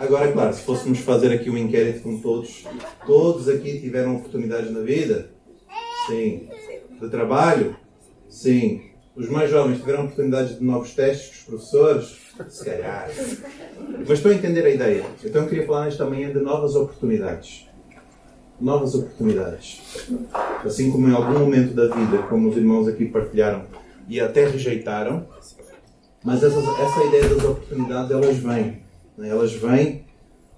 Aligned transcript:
Agora, 0.00 0.32
claro, 0.32 0.54
se 0.54 0.62
fôssemos 0.62 1.00
fazer 1.00 1.30
aqui 1.30 1.50
um 1.50 1.58
inquérito 1.58 2.02
com 2.02 2.18
todos, 2.20 2.64
todos 3.06 3.50
aqui 3.50 3.78
tiveram 3.78 4.16
oportunidades 4.16 4.70
na 4.70 4.80
vida? 4.80 5.28
Sim. 6.06 6.48
De 6.98 7.06
trabalho? 7.10 7.76
Sim. 8.26 8.80
Os 9.14 9.28
mais 9.28 9.50
jovens 9.50 9.78
tiveram 9.78 10.04
oportunidades 10.04 10.58
de 10.58 10.64
novos 10.64 10.94
testes 10.94 11.44
com 11.44 11.54
os 11.54 11.68
professores? 11.68 12.16
Se 12.48 12.64
calhar. 12.64 13.10
Mas 13.98 14.10
estou 14.10 14.32
a 14.32 14.34
entender 14.34 14.64
a 14.64 14.70
ideia. 14.70 15.04
Então 15.22 15.42
eu 15.42 15.48
queria 15.48 15.66
falar 15.66 15.84
nesta 15.84 16.06
manhã 16.06 16.32
de 16.32 16.40
novas 16.40 16.74
oportunidades. 16.76 17.68
Novas 18.58 18.94
oportunidades. 18.94 19.82
Assim 20.64 20.90
como 20.90 21.10
em 21.10 21.12
algum 21.12 21.40
momento 21.40 21.74
da 21.74 21.94
vida, 21.94 22.22
como 22.22 22.48
os 22.48 22.56
irmãos 22.56 22.88
aqui 22.88 23.04
partilharam, 23.04 23.66
e 24.08 24.18
até 24.18 24.46
rejeitaram, 24.46 25.28
mas 26.24 26.42
essa, 26.42 26.58
essa 26.58 27.04
ideia 27.04 27.28
das 27.28 27.44
oportunidades, 27.44 28.10
elas 28.10 28.38
vêm. 28.38 28.89
Né? 29.20 29.28
Elas 29.28 29.52
vêm, 29.52 30.06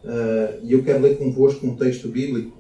uh, 0.05 0.61
e 0.63 0.73
eu 0.73 0.85
quero 0.85 1.03
ler 1.03 1.19
convosco 1.19 1.67
um 1.67 1.77
texto 1.77 2.09
bíblico. 2.09 2.57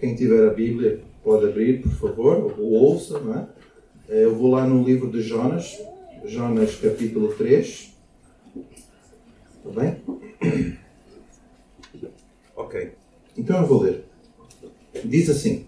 Quem 0.00 0.16
tiver 0.16 0.48
a 0.48 0.52
Bíblia 0.52 1.00
pode 1.22 1.46
abrir, 1.46 1.80
por 1.80 1.92
favor, 1.92 2.54
ou 2.58 2.72
ouça, 2.72 3.20
não 3.20 3.34
é? 3.34 3.48
Eh, 4.08 4.24
eu 4.24 4.34
vou 4.34 4.50
lá 4.50 4.66
no 4.66 4.82
livro 4.82 5.10
de 5.10 5.20
Jonas, 5.20 5.78
Jonas 6.24 6.76
capítulo 6.76 7.28
3. 7.34 7.94
Está 9.64 9.80
bem? 9.80 9.96
Ok. 12.56 12.92
Então 13.36 13.60
eu 13.60 13.66
vou 13.66 13.82
ler. 13.82 14.04
Diz 15.04 15.30
assim: 15.30 15.64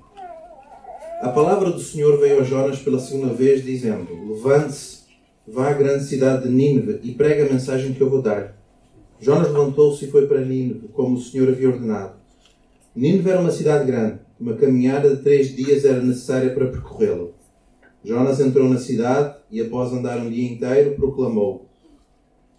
A 1.22 1.28
palavra 1.28 1.70
do 1.70 1.78
Senhor 1.78 2.18
veio 2.18 2.40
a 2.40 2.44
Jonas 2.44 2.80
pela 2.80 2.98
segunda 2.98 3.32
vez, 3.32 3.64
dizendo: 3.64 4.08
Levante-se, 4.28 5.04
vá 5.46 5.70
à 5.70 5.72
grande 5.72 6.04
cidade 6.04 6.42
de 6.42 6.52
Nínive 6.52 6.98
e 7.04 7.12
pregue 7.12 7.42
a 7.42 7.52
mensagem 7.52 7.94
que 7.94 8.00
eu 8.00 8.10
vou 8.10 8.20
dar. 8.20 8.59
Jonas 9.20 9.48
levantou-se 9.48 10.04
e 10.06 10.10
foi 10.10 10.26
para 10.26 10.40
Nínive, 10.40 10.88
como 10.88 11.16
o 11.16 11.20
Senhor 11.20 11.48
havia 11.50 11.68
ordenado. 11.68 12.14
Nínive 12.96 13.28
era 13.28 13.40
uma 13.40 13.50
cidade 13.50 13.84
grande. 13.84 14.18
Uma 14.40 14.54
caminhada 14.54 15.14
de 15.14 15.22
três 15.22 15.54
dias 15.54 15.84
era 15.84 16.00
necessária 16.02 16.54
para 16.54 16.68
percorrê-la. 16.68 17.28
Jonas 18.02 18.40
entrou 18.40 18.66
na 18.66 18.78
cidade 18.78 19.36
e, 19.50 19.60
após 19.60 19.92
andar 19.92 20.18
um 20.18 20.30
dia 20.30 20.50
inteiro, 20.50 20.94
proclamou: 20.94 21.68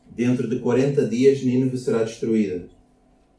Dentro 0.07 0.47
de 0.47 0.59
quarenta 0.59 1.03
dias 1.07 1.43
Nínive 1.43 1.79
será 1.79 2.03
destruída. 2.03 2.69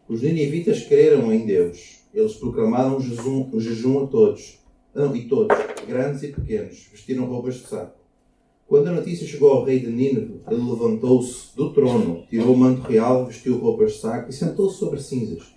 Os 0.08 0.20
ninivitas 0.20 0.82
creram 0.82 1.32
em 1.32 1.46
Deus. 1.46 2.00
Eles 2.12 2.34
proclamaram 2.34 2.96
um 2.96 3.00
jejum, 3.00 3.48
um 3.52 3.60
jejum 3.60 4.02
a 4.02 4.06
todos. 4.08 4.58
Não, 4.92 5.14
e 5.14 5.28
todos, 5.28 5.56
grandes 5.86 6.24
e 6.24 6.28
pequenos, 6.28 6.88
vestiram 6.90 7.24
roupas 7.24 7.54
de 7.54 7.68
saco. 7.68 8.01
Quando 8.72 8.88
a 8.88 8.92
notícia 8.92 9.26
chegou 9.26 9.50
ao 9.50 9.64
rei 9.64 9.80
de 9.80 9.88
Nínive, 9.88 10.40
ele 10.50 10.62
levantou-se 10.62 11.54
do 11.54 11.74
trono, 11.74 12.24
tirou 12.30 12.54
o 12.54 12.56
manto 12.56 12.80
real, 12.80 13.26
vestiu 13.26 13.58
roupas 13.58 13.92
de 13.92 13.98
saco 13.98 14.30
e 14.30 14.32
sentou-se 14.32 14.78
sobre 14.78 14.98
cinzas. 14.98 15.54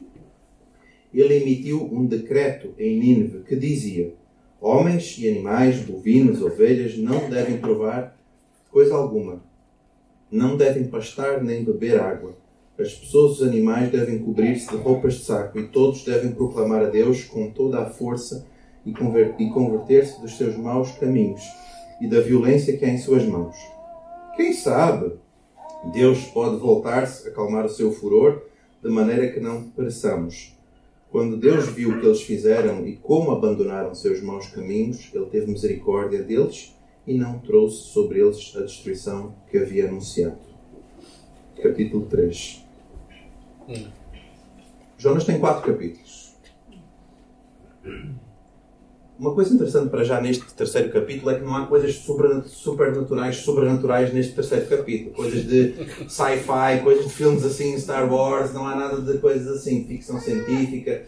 Ele 1.13 1.33
emitiu 1.35 1.81
um 1.81 2.05
decreto 2.05 2.73
em 2.77 2.99
Nínive 2.99 3.43
que 3.47 3.55
dizia: 3.55 4.13
Homens 4.59 5.17
e 5.17 5.29
animais, 5.29 5.79
bovinos, 5.79 6.41
ovelhas, 6.41 6.97
não 6.97 7.29
devem 7.29 7.57
provar 7.57 8.19
coisa 8.69 8.93
alguma. 8.95 9.41
Não 10.29 10.57
devem 10.57 10.83
pastar 10.83 11.41
nem 11.41 11.63
beber 11.63 11.97
água. 11.97 12.35
As 12.77 12.95
pessoas 12.95 13.39
e 13.39 13.43
os 13.43 13.47
animais 13.47 13.89
devem 13.93 14.19
cobrir-se 14.19 14.69
de 14.69 14.75
roupas 14.75 15.13
de 15.13 15.23
saco 15.23 15.57
e 15.57 15.69
todos 15.69 16.03
devem 16.03 16.33
proclamar 16.33 16.83
a 16.83 16.89
Deus 16.89 17.23
com 17.23 17.49
toda 17.49 17.79
a 17.79 17.89
força 17.89 18.45
e 18.85 18.91
converter-se 18.91 20.19
dos 20.19 20.35
seus 20.35 20.57
maus 20.57 20.91
caminhos 20.91 21.41
e 22.01 22.07
da 22.07 22.19
violência 22.19 22.77
que 22.77 22.85
há 22.85 22.89
em 22.89 22.97
suas 22.97 23.25
mãos. 23.25 23.55
Quem 24.35 24.53
sabe? 24.53 25.13
Deus 25.93 26.25
pode 26.25 26.57
voltar-se, 26.57 27.27
acalmar 27.27 27.65
o 27.65 27.69
seu 27.69 27.91
furor, 27.91 28.41
de 28.83 28.89
maneira 28.89 29.31
que 29.31 29.39
não 29.39 29.69
pereçamos. 29.69 30.55
Quando 31.09 31.37
Deus 31.37 31.67
viu 31.67 31.91
o 31.91 31.99
que 31.99 32.05
eles 32.05 32.21
fizeram 32.21 32.85
e 32.85 32.97
como 32.97 33.31
abandonaram 33.31 33.95
seus 33.95 34.21
maus 34.21 34.47
caminhos, 34.47 35.09
ele 35.13 35.25
teve 35.27 35.51
misericórdia 35.51 36.21
deles 36.21 36.75
e 37.07 37.17
não 37.17 37.39
trouxe 37.39 37.83
sobre 37.83 38.19
eles 38.19 38.53
a 38.55 38.61
destruição 38.61 39.33
que 39.49 39.57
havia 39.57 39.87
anunciado. 39.87 40.37
Capítulo 41.61 42.05
3. 42.07 42.65
Hum. 43.69 43.87
Jonas 44.97 45.23
tem 45.23 45.39
quatro 45.39 45.71
capítulos. 45.71 46.35
Uma 49.17 49.33
coisa 49.33 49.53
interessante 49.53 49.89
para 49.89 50.03
já 50.03 50.19
neste 50.19 50.43
terceiro 50.53 50.91
capítulo 50.91 51.31
é 51.31 51.35
que 51.35 51.45
não 51.45 51.55
há 51.55 51.65
coisas 51.67 51.95
supernaturais, 52.47 53.37
sobrenaturais 53.37 54.13
neste 54.13 54.35
terceiro 54.35 54.67
capítulo. 54.67 55.15
Coisas 55.15 55.47
de 55.47 55.73
sci-fi, 56.09 56.83
coisas 56.83 57.05
de 57.05 57.13
filmes 57.13 57.45
assim, 57.45 57.79
Star 57.79 58.11
Wars, 58.11 58.53
não 58.53 58.67
há 58.67 58.75
nada 58.75 59.01
de 59.01 59.17
coisas 59.19 59.47
assim, 59.47 59.85
ficção 59.85 60.19
científica. 60.19 61.05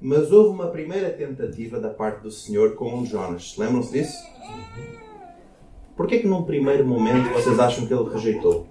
Mas 0.00 0.30
houve 0.30 0.50
uma 0.50 0.68
primeira 0.68 1.10
tentativa 1.10 1.80
da 1.80 1.90
parte 1.90 2.22
do 2.22 2.30
Senhor 2.30 2.76
com 2.76 3.04
Jonas. 3.04 3.56
Lembram-se 3.58 3.92
disso? 3.92 4.16
Porquê 5.96 6.20
que 6.20 6.28
num 6.28 6.44
primeiro 6.44 6.86
momento 6.86 7.32
vocês 7.32 7.58
acham 7.58 7.86
que 7.86 7.94
ele 7.94 8.08
rejeitou? 8.08 8.68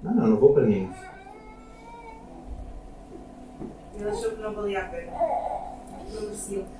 Não, 0.00 0.14
não, 0.14 0.26
não 0.28 0.36
vou 0.36 0.54
para 0.54 0.64
ninguém. 0.64 0.90
Ele 3.98 4.08
achou 4.08 4.30
que 4.30 4.40
não 4.40 4.54
valia 4.54 4.80
a 4.80 4.84
pena. 4.84 5.12
Não 6.14 6.22
merecia. 6.22 6.77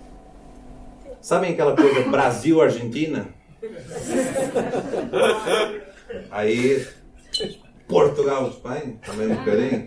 Sabem 1.21 1.53
aquela 1.53 1.77
coisa 1.77 2.09
Brasil-Argentina? 2.09 3.29
Aí 6.31 6.87
Portugal-Espanha, 7.87 8.99
também 9.05 9.29
um 9.29 9.37
bocadinho. 9.37 9.87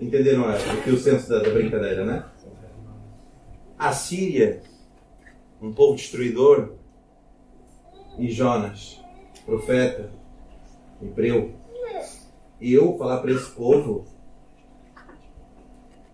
Entenderam 0.00 0.48
aqui 0.48 0.90
o 0.90 0.98
senso 0.98 1.28
da, 1.28 1.38
da 1.40 1.50
brincadeira, 1.50 2.04
né? 2.04 2.24
A 3.78 3.92
Síria, 3.92 4.62
um 5.60 5.72
povo 5.72 5.96
destruidor, 5.96 6.74
e 8.18 8.30
Jonas, 8.30 9.00
profeta, 9.44 10.10
hebreu. 11.02 11.54
E 12.60 12.72
eu 12.72 12.96
falar 12.96 13.18
para 13.18 13.32
esse 13.32 13.50
povo, 13.50 14.06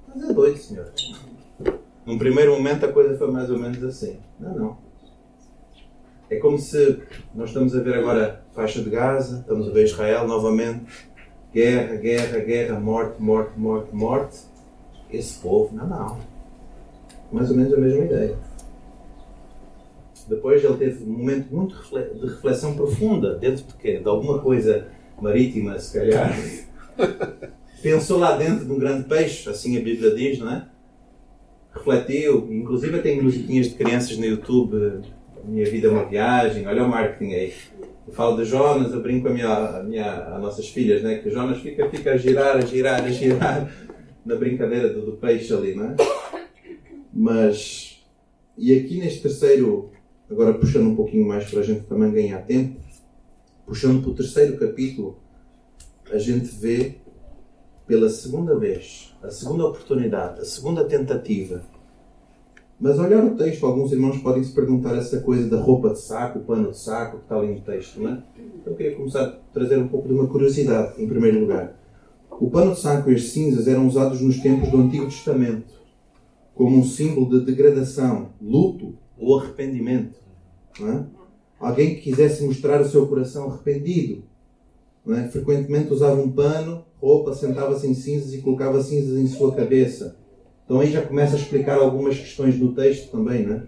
mas 0.09 0.31
é 0.31 0.32
doido, 0.32 0.59
senhor. 0.59 0.93
Num 2.10 2.19
primeiro 2.19 2.50
momento 2.50 2.84
a 2.84 2.88
coisa 2.93 3.16
foi 3.16 3.31
mais 3.31 3.48
ou 3.50 3.56
menos 3.56 3.81
assim. 3.84 4.19
Não, 4.41 4.53
não. 4.53 4.78
É 6.28 6.37
como 6.41 6.59
se 6.59 7.00
nós 7.32 7.50
estamos 7.50 7.76
a 7.76 7.81
ver 7.81 7.98
agora 7.98 8.43
faixa 8.53 8.82
de 8.82 8.91
Gaza, 8.91 9.38
estamos 9.38 9.69
a 9.69 9.71
ver 9.71 9.84
Israel 9.84 10.26
novamente. 10.26 10.87
Guerra, 11.54 11.94
guerra, 11.94 12.38
guerra, 12.41 12.81
morte, 12.81 13.22
morte, 13.22 13.56
morte, 13.56 13.94
morte. 13.94 14.41
Esse 15.09 15.38
povo, 15.38 15.72
não, 15.72 15.87
não. 15.87 16.19
Mais 17.31 17.49
ou 17.49 17.56
menos 17.56 17.72
a 17.75 17.76
mesma 17.76 18.04
ideia. 18.04 18.37
Depois 20.28 20.65
ele 20.65 20.78
teve 20.78 21.04
um 21.04 21.12
momento 21.16 21.54
muito 21.54 21.76
de 21.94 22.26
reflexão 22.26 22.75
profunda, 22.75 23.37
dentro 23.37 23.65
de 23.65 23.75
quê? 23.75 24.00
De 24.00 24.09
alguma 24.09 24.41
coisa 24.41 24.88
marítima, 25.20 25.78
se 25.78 25.97
calhar. 25.97 26.37
Pensou 27.81 28.19
lá 28.19 28.37
dentro 28.37 28.65
de 28.65 28.72
um 28.72 28.78
grande 28.81 29.04
peixe, 29.04 29.49
assim 29.49 29.78
a 29.78 29.81
Bíblia 29.81 30.12
diz, 30.12 30.41
não 30.41 30.50
é? 30.50 30.66
Refletiu, 31.72 32.48
inclusive 32.53 33.00
tem 33.00 33.22
musiquinhas 33.22 33.69
de 33.69 33.75
crianças 33.75 34.16
no 34.16 34.25
YouTube, 34.25 35.00
Minha 35.44 35.70
Vida 35.70 35.88
é 35.88 35.91
uma 35.91 36.04
Viagem, 36.04 36.66
olha 36.66 36.84
o 36.84 36.88
marketing 36.88 37.32
aí. 37.32 37.53
Eu 38.06 38.12
falo 38.12 38.36
de 38.36 38.44
Jonas, 38.44 38.92
eu 38.92 39.00
brinco 39.00 39.25
com 39.25 39.28
a 39.28 39.34
minha, 39.34 39.48
a 39.48 39.82
minha, 39.82 40.12
as 40.34 40.41
nossas 40.41 40.69
filhas, 40.69 41.03
né? 41.03 41.19
que 41.19 41.31
Jonas 41.31 41.58
fica, 41.58 41.88
fica 41.88 42.12
a 42.12 42.16
girar, 42.16 42.56
a 42.56 42.60
girar, 42.60 43.04
a 43.04 43.10
girar 43.10 43.72
na 44.26 44.34
brincadeira 44.34 44.88
do, 44.88 45.06
do 45.06 45.12
peixe 45.12 45.53
ali, 45.53 45.75
não 45.75 45.91
é? 45.91 45.97
Mas, 47.12 48.04
e 48.56 48.76
aqui 48.76 48.98
neste 48.98 49.22
terceiro, 49.22 49.91
agora 50.31 50.54
puxando 50.54 50.88
um 50.88 50.97
pouquinho 50.97 51.26
mais 51.26 51.48
para 51.48 51.60
a 51.60 51.62
gente 51.62 51.82
também 51.82 52.10
ganhar 52.10 52.38
tempo, 52.42 52.81
puxando 53.66 54.02
para 54.02 54.10
o 54.10 54.14
terceiro 54.14 54.58
capítulo, 54.58 55.19
a 56.10 56.19
gente 56.19 56.48
vê 56.56 56.97
pela 57.90 58.08
segunda 58.08 58.56
vez, 58.56 59.12
a 59.20 59.31
segunda 59.32 59.66
oportunidade, 59.66 60.40
a 60.40 60.44
segunda 60.44 60.84
tentativa. 60.84 61.60
Mas 62.78 62.96
olhar 63.00 63.25
o 63.25 63.34
texto, 63.34 63.66
alguns 63.66 63.90
irmãos 63.90 64.19
podem 64.19 64.44
se 64.44 64.52
perguntar 64.52 64.94
essa 64.94 65.19
coisa 65.19 65.50
da 65.50 65.60
roupa 65.60 65.90
de 65.90 65.98
saco, 65.98 66.38
o 66.38 66.42
pano 66.42 66.70
de 66.70 66.78
saco, 66.78 67.16
que 67.16 67.25
está 67.25 67.37
ali 67.37 67.52
no 67.52 67.60
texto, 67.62 68.00
não 68.00 68.12
é? 68.12 68.22
Eu 68.64 68.76
queria 68.76 68.94
começar 68.94 69.25
a 69.25 69.31
trazer 69.52 69.76
um 69.76 69.88
pouco 69.88 70.06
de 70.06 70.14
uma 70.14 70.28
curiosidade, 70.28 71.02
em 71.02 71.08
primeiro 71.08 71.40
lugar. 71.40 71.76
O 72.31 72.48
pano 72.48 72.75
de 72.75 72.78
saco 72.78 73.10
e 73.10 73.16
as 73.16 73.25
cinzas 73.25 73.66
eram 73.66 73.88
usados 73.88 74.20
nos 74.20 74.38
tempos 74.38 74.70
do 74.70 74.76
Antigo 74.76 75.06
Testamento 75.06 75.75
como 76.54 76.78
um 76.78 76.84
símbolo 76.84 77.28
de 77.28 77.44
degradação, 77.44 78.28
luto 78.40 78.94
ou 79.19 79.36
arrependimento. 79.36 80.14
É? 80.81 81.04
Alguém 81.58 81.96
que 81.96 82.02
quisesse 82.02 82.44
mostrar 82.44 82.81
o 82.82 82.88
seu 82.88 83.08
coração 83.08 83.50
arrependido. 83.50 84.30
É? 85.08 85.29
Frequentemente 85.29 85.93
usava 85.93 86.20
um 86.20 86.31
pano 86.31 86.85
roupa, 87.00 87.35
sentava-se 87.35 87.87
em 87.87 87.94
cinzas 87.94 88.35
e 88.35 88.43
colocava 88.43 88.82
cinzas 88.82 89.19
em 89.19 89.26
sua 89.26 89.55
cabeça. 89.55 90.17
Então 90.64 90.81
aí 90.81 90.93
já 90.93 91.02
começa 91.02 91.35
a 91.35 91.38
explicar 91.38 91.79
algumas 91.79 92.19
questões 92.19 92.58
no 92.58 92.75
texto 92.75 93.11
também, 93.11 93.47
né? 93.47 93.67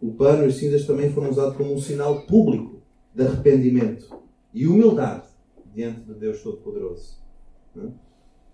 O 0.00 0.12
pano 0.12 0.44
e 0.44 0.46
as 0.46 0.56
cinzas 0.56 0.84
também 0.86 1.10
foram 1.10 1.30
usados 1.30 1.56
como 1.56 1.72
um 1.72 1.78
sinal 1.78 2.22
público 2.22 2.82
de 3.14 3.22
arrependimento 3.22 4.08
e 4.52 4.66
humildade 4.66 5.28
diante 5.72 6.00
de 6.00 6.14
Deus 6.14 6.42
Todo-Poderoso. 6.42 7.18
Né? 7.74 7.90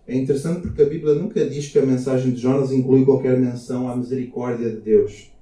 É 0.06 0.16
interessante 0.16 0.62
porque 0.62 0.82
a 0.82 0.88
Bíblia 0.88 1.14
nunca 1.14 1.48
diz 1.48 1.68
que 1.68 1.78
a 1.78 1.86
mensagem 1.86 2.32
de 2.32 2.40
Jonas 2.40 2.72
inclui 2.72 3.04
qualquer 3.04 3.38
menção 3.38 3.88
à 3.88 3.96
misericórdia 3.96 4.70
de 4.70 4.80
Deus. 4.80 5.32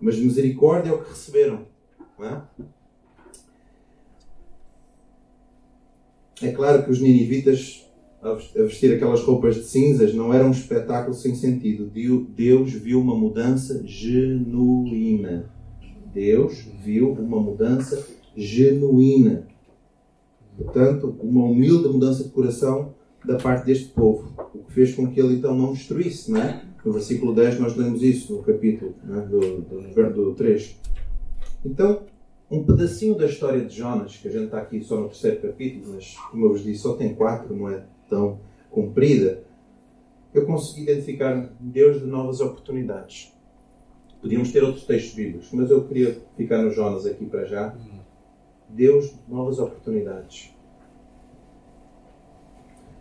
Mas 0.00 0.18
misericórdia 0.18 0.90
é 0.90 0.92
o 0.94 1.02
que 1.02 1.10
receberam. 1.10 1.66
É? 2.20 2.40
É 6.42 6.52
claro 6.52 6.84
que 6.84 6.90
os 6.90 7.00
ninivitas, 7.00 7.86
a 8.22 8.34
vestir 8.62 8.94
aquelas 8.94 9.22
roupas 9.22 9.56
de 9.56 9.64
cinzas, 9.64 10.14
não 10.14 10.32
era 10.32 10.46
um 10.46 10.50
espetáculo 10.50 11.14
sem 11.14 11.34
sentido. 11.34 11.90
Deus 12.34 12.72
viu 12.72 13.00
uma 13.00 13.16
mudança 13.16 13.82
genuína. 13.84 15.50
Deus 16.12 16.66
viu 16.82 17.12
uma 17.12 17.40
mudança 17.40 18.06
genuína. 18.36 19.46
Portanto, 20.56 21.16
uma 21.20 21.44
humilde 21.44 21.88
mudança 21.88 22.24
de 22.24 22.30
coração 22.30 22.94
da 23.24 23.36
parte 23.36 23.66
deste 23.66 23.88
povo, 23.88 24.32
o 24.54 24.58
que 24.58 24.72
fez 24.72 24.94
com 24.94 25.08
que 25.08 25.20
ele 25.20 25.34
então 25.34 25.56
não 25.56 25.72
destruísse, 25.72 26.30
não 26.30 26.40
é? 26.40 26.62
No 26.84 26.92
versículo 26.92 27.34
10 27.34 27.60
nós 27.60 27.76
lemos 27.76 28.02
isso, 28.02 28.32
no 28.32 28.42
capítulo 28.42 28.94
é? 29.08 29.20
do, 29.20 29.40
do, 29.40 30.12
do 30.14 30.34
3. 30.34 30.76
Então, 31.64 32.02
um 32.50 32.64
pedacinho 32.64 33.14
da 33.14 33.26
história 33.26 33.64
de 33.64 33.76
Jonas, 33.76 34.16
que 34.16 34.28
a 34.28 34.30
gente 34.30 34.46
está 34.46 34.58
aqui 34.58 34.82
só 34.82 34.98
no 34.98 35.08
terceiro 35.08 35.40
capítulo, 35.40 35.94
mas 35.94 36.16
como 36.30 36.46
eu 36.46 36.50
vos 36.50 36.62
disse, 36.62 36.82
só 36.82 36.94
tem 36.94 37.14
quatro, 37.14 37.54
não 37.54 37.68
é 37.68 37.84
tão 38.08 38.40
comprida, 38.70 39.44
eu 40.32 40.46
consegui 40.46 40.82
identificar 40.82 41.50
Deus 41.60 42.00
de 42.00 42.06
novas 42.06 42.40
oportunidades. 42.40 43.34
Podíamos 44.20 44.50
ter 44.50 44.62
outros 44.62 44.84
textos 44.84 45.14
bíblicos, 45.14 45.50
mas 45.52 45.70
eu 45.70 45.86
queria 45.86 46.20
ficar 46.36 46.62
no 46.62 46.70
Jonas 46.70 47.06
aqui 47.06 47.24
para 47.24 47.44
já. 47.44 47.74
Deus 48.68 49.10
de 49.10 49.16
novas 49.28 49.58
oportunidades. 49.58 50.54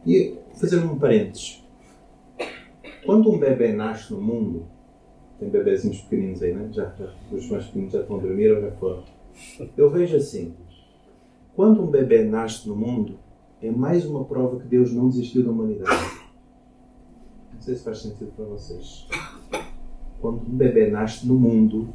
E 0.06 0.38
fazer 0.56 0.78
um 0.78 0.98
parênteses. 0.98 1.64
Quando 3.06 3.32
um 3.32 3.38
bebê 3.38 3.74
nasce 3.74 4.14
no 4.14 4.22
mundo, 4.22 4.68
tem 5.40 5.50
bebezinhos 5.50 6.02
pequeninos 6.02 6.42
aí, 6.42 6.54
né? 6.54 6.70
Já, 6.72 6.94
já, 6.98 7.14
os 7.32 7.50
mais 7.50 7.66
pequeninos 7.66 7.94
já 7.94 8.02
estão 8.02 8.18
a 8.18 8.20
dormir 8.20 8.52
ou 8.52 8.62
já 8.62 8.72
foram. 8.72 9.04
Eu 9.78 9.90
vejo 9.90 10.18
assim: 10.18 10.54
quando 11.56 11.82
um 11.82 11.88
bebê 11.88 12.24
nasce 12.24 12.68
no 12.68 12.76
mundo, 12.76 13.20
é 13.62 13.72
mais 13.72 14.06
uma 14.06 14.24
prova 14.26 14.60
que 14.60 14.68
Deus 14.68 14.92
não 14.92 15.10
desistiu 15.10 15.44
da 15.44 15.52
humanidade. 15.52 16.18
Não 17.54 17.62
sei 17.62 17.76
se 17.76 17.84
faz 17.84 18.00
sentido 18.00 18.32
para 18.36 18.46
vocês. 18.46 19.08
Quando 20.22 20.42
um 20.42 20.56
bebê 20.56 20.90
nasce 20.90 21.28
no 21.28 21.36
mundo, 21.36 21.90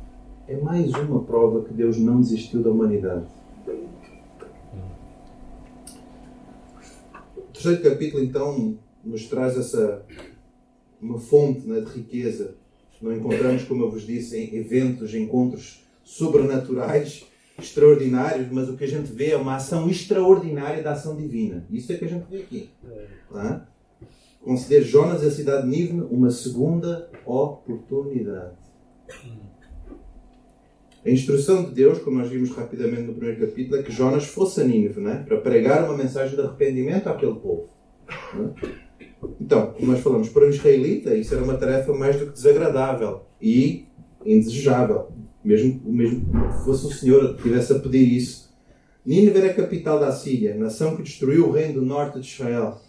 é 0.47 0.57
mais 0.57 0.93
uma 0.95 1.23
prova 1.23 1.63
que 1.65 1.73
Deus 1.73 1.99
não 1.99 2.21
desistiu 2.21 2.63
da 2.63 2.71
humanidade. 2.71 3.27
O 7.37 7.53
terceiro 7.53 7.83
capítulo, 7.83 8.23
então, 8.23 8.77
nos 9.05 9.27
traz 9.29 9.57
essa 9.57 10.05
uma 11.01 11.19
fonte 11.19 11.67
né, 11.67 11.81
de 11.81 11.91
riqueza. 11.91 12.55
Não 13.01 13.13
encontramos, 13.13 13.65
como 13.65 13.83
eu 13.83 13.91
vos 13.91 14.07
disse, 14.07 14.39
em 14.39 14.55
eventos, 14.55 15.13
encontros 15.13 15.85
sobrenaturais 16.05 17.27
extraordinários, 17.65 18.51
mas 18.51 18.69
o 18.69 18.77
que 18.77 18.85
a 18.85 18.89
gente 18.89 19.13
vê 19.13 19.31
é 19.31 19.37
uma 19.37 19.57
ação 19.57 19.89
extraordinária 19.89 20.83
da 20.83 20.93
ação 20.93 21.17
divina. 21.17 21.65
Isso 21.71 21.93
é 21.93 21.97
que 21.97 22.05
a 22.05 22.09
gente 22.09 22.25
vê 22.31 22.39
aqui. 22.39 22.71
Tá? 23.31 23.67
Considere 24.43 24.85
Jonas 24.85 25.23
e 25.23 25.27
a 25.27 25.31
cidade 25.31 25.63
de 25.63 25.69
Nínive 25.69 26.07
uma 26.11 26.31
segunda 26.31 27.09
oportunidade. 27.25 28.57
A 31.05 31.11
instrução 31.11 31.65
de 31.65 31.73
Deus, 31.73 31.99
como 31.99 32.19
nós 32.19 32.29
vimos 32.29 32.51
rapidamente 32.51 33.03
no 33.03 33.15
primeiro 33.15 33.47
capítulo, 33.47 33.81
é 33.81 33.83
que 33.83 33.93
Jonas 33.93 34.25
fosse 34.25 34.61
a 34.61 34.65
Nínive, 34.65 35.01
né? 35.01 35.25
para 35.27 35.41
pregar 35.41 35.85
uma 35.85 35.97
mensagem 35.97 36.37
de 36.37 36.43
arrependimento 36.43 37.09
àquele 37.09 37.35
povo. 37.35 37.69
Então, 39.41 39.73
como 39.73 39.93
nós 39.93 40.01
falamos, 40.01 40.29
para 40.29 40.47
um 40.47 40.51
israelita, 40.51 41.15
isso 41.15 41.35
era 41.35 41.43
uma 41.43 41.57
tarefa 41.57 41.93
mais 41.93 42.19
do 42.19 42.27
que 42.27 42.33
desagradável 42.33 43.23
e 43.41 43.87
indesejável 44.25 45.13
mesmo, 45.45 45.81
mesmo 45.85 46.21
que 46.21 46.65
fosse 46.65 46.87
o 46.87 46.93
Senhor 46.93 47.37
que 47.37 47.43
tivesse 47.43 47.73
a 47.73 47.79
pedir 47.79 48.13
isso. 48.17 48.53
Nínive 49.05 49.39
era 49.39 49.51
a 49.51 49.55
capital 49.55 49.99
da 49.99 50.13
Síria, 50.13 50.55
nação 50.55 50.97
que 50.97 51.03
destruiu 51.03 51.49
o 51.49 51.53
reino 51.53 51.81
do 51.81 51.87
norte 51.87 52.21
de 52.21 52.27
Israel 52.27 52.81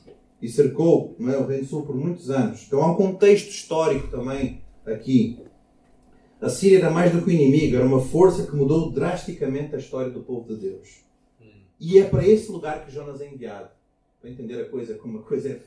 e 0.41 0.47
cercou 0.47 1.15
é, 1.19 1.37
o 1.37 1.45
reino 1.45 1.63
do 1.63 1.69
sul 1.69 1.85
por 1.85 1.95
muitos 1.95 2.29
anos. 2.29 2.65
Então 2.67 2.81
há 2.83 2.91
um 2.91 2.95
contexto 2.95 3.49
histórico 3.49 4.09
também 4.09 4.61
aqui. 4.85 5.39
A 6.39 6.49
Síria 6.49 6.79
era 6.79 6.91
mais 6.91 7.11
do 7.11 7.21
que 7.21 7.29
o 7.29 7.31
inimigo, 7.31 7.77
era 7.77 7.85
uma 7.85 8.01
força 8.01 8.45
que 8.45 8.55
mudou 8.55 8.91
drasticamente 8.91 9.73
a 9.75 9.79
história 9.79 10.11
do 10.11 10.21
povo 10.21 10.53
de 10.53 10.59
Deus. 10.59 11.03
E 11.79 11.97
é 11.97 12.03
para 12.03 12.25
esse 12.27 12.51
lugar 12.51 12.85
que 12.85 12.91
Jonas 12.93 13.19
é 13.21 13.27
enviado. 13.27 13.69
Para 14.21 14.29
entender 14.29 14.61
a 14.61 14.69
coisa 14.69 14.93
como 14.95 15.17
uma 15.17 15.23
coisa 15.23 15.59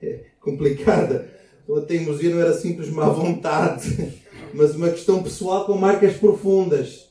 é 0.00 0.24
complicada. 0.40 1.28
A 1.68 1.80
teimosia 1.82 2.30
não 2.30 2.40
era 2.40 2.52
simples 2.52 2.90
má 2.90 3.08
vontade 3.08 4.20
mas 4.54 4.74
uma 4.74 4.90
questão 4.90 5.22
pessoal 5.22 5.64
com 5.64 5.76
marcas 5.76 6.14
profundas. 6.16 7.10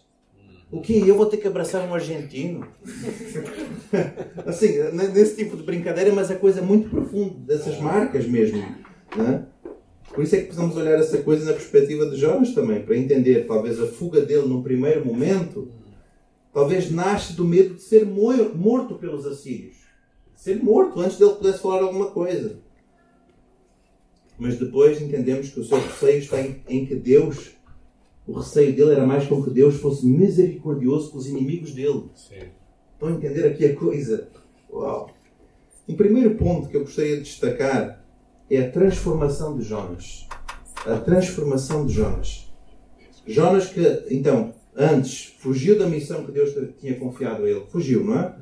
O 0.71 0.79
que? 0.79 0.97
Eu 1.05 1.15
vou 1.15 1.25
ter 1.25 1.37
que 1.37 1.47
abraçar 1.47 1.87
um 1.87 1.93
argentino? 1.93 2.65
assim, 4.45 4.77
nesse 5.13 5.35
tipo 5.35 5.57
de 5.57 5.63
brincadeira, 5.63 6.13
mas 6.13 6.31
é 6.31 6.35
coisa 6.35 6.61
muito 6.61 6.89
profunda, 6.89 7.35
dessas 7.45 7.77
marcas 7.79 8.25
mesmo. 8.25 8.59
Né? 9.15 9.45
Por 10.13 10.23
isso 10.23 10.35
é 10.35 10.39
que 10.39 10.45
precisamos 10.45 10.77
olhar 10.77 10.97
essa 10.97 11.17
coisa 11.17 11.45
na 11.45 11.53
perspectiva 11.53 12.09
de 12.09 12.15
Jonas 12.15 12.53
também, 12.53 12.83
para 12.83 12.95
entender 12.95 13.45
talvez 13.47 13.81
a 13.81 13.87
fuga 13.87 14.21
dele 14.21 14.47
num 14.47 14.63
primeiro 14.63 15.05
momento, 15.05 15.69
talvez 16.53 16.89
nasce 16.89 17.33
do 17.33 17.43
medo 17.43 17.75
de 17.75 17.81
ser 17.81 18.05
morto 18.05 18.95
pelos 18.95 19.25
assírios. 19.25 19.75
Ser 20.35 20.63
morto 20.63 21.01
antes 21.01 21.17
dele 21.17 21.33
pudesse 21.33 21.59
falar 21.59 21.81
alguma 21.81 22.11
coisa. 22.11 22.59
Mas 24.41 24.57
depois 24.57 24.99
entendemos 24.99 25.49
que 25.49 25.59
o 25.59 25.63
seu 25.63 25.79
receio 25.79 26.17
está 26.17 26.41
em, 26.41 26.63
em 26.67 26.83
que 26.83 26.95
Deus, 26.95 27.51
o 28.25 28.33
receio 28.33 28.75
dele 28.75 28.93
era 28.93 29.05
mais 29.05 29.27
com 29.27 29.43
que 29.43 29.51
Deus 29.51 29.75
fosse 29.75 30.03
misericordioso 30.03 31.11
com 31.11 31.19
os 31.19 31.27
inimigos 31.27 31.73
dele. 31.75 32.05
Sim. 32.15 32.47
Estão 32.93 33.09
a 33.09 33.11
entender 33.11 33.45
aqui 33.45 33.65
a 33.65 33.75
coisa? 33.75 34.29
Uau! 34.73 35.11
Um 35.87 35.95
primeiro 35.95 36.33
ponto 36.37 36.67
que 36.67 36.75
eu 36.75 36.81
gostaria 36.81 37.17
de 37.17 37.21
destacar 37.21 38.03
é 38.49 38.57
a 38.61 38.71
transformação 38.71 39.55
de 39.55 39.63
Jonas. 39.63 40.27
A 40.87 40.97
transformação 40.97 41.85
de 41.85 41.93
Jonas. 41.93 42.51
Jonas 43.27 43.67
que, 43.67 44.07
então, 44.09 44.55
antes 44.75 45.35
fugiu 45.37 45.77
da 45.77 45.87
missão 45.87 46.25
que 46.25 46.31
Deus 46.31 46.49
tinha 46.79 46.95
confiado 46.95 47.43
a 47.43 47.47
ele. 47.47 47.67
Fugiu, 47.69 48.03
não 48.03 48.19
é? 48.19 48.35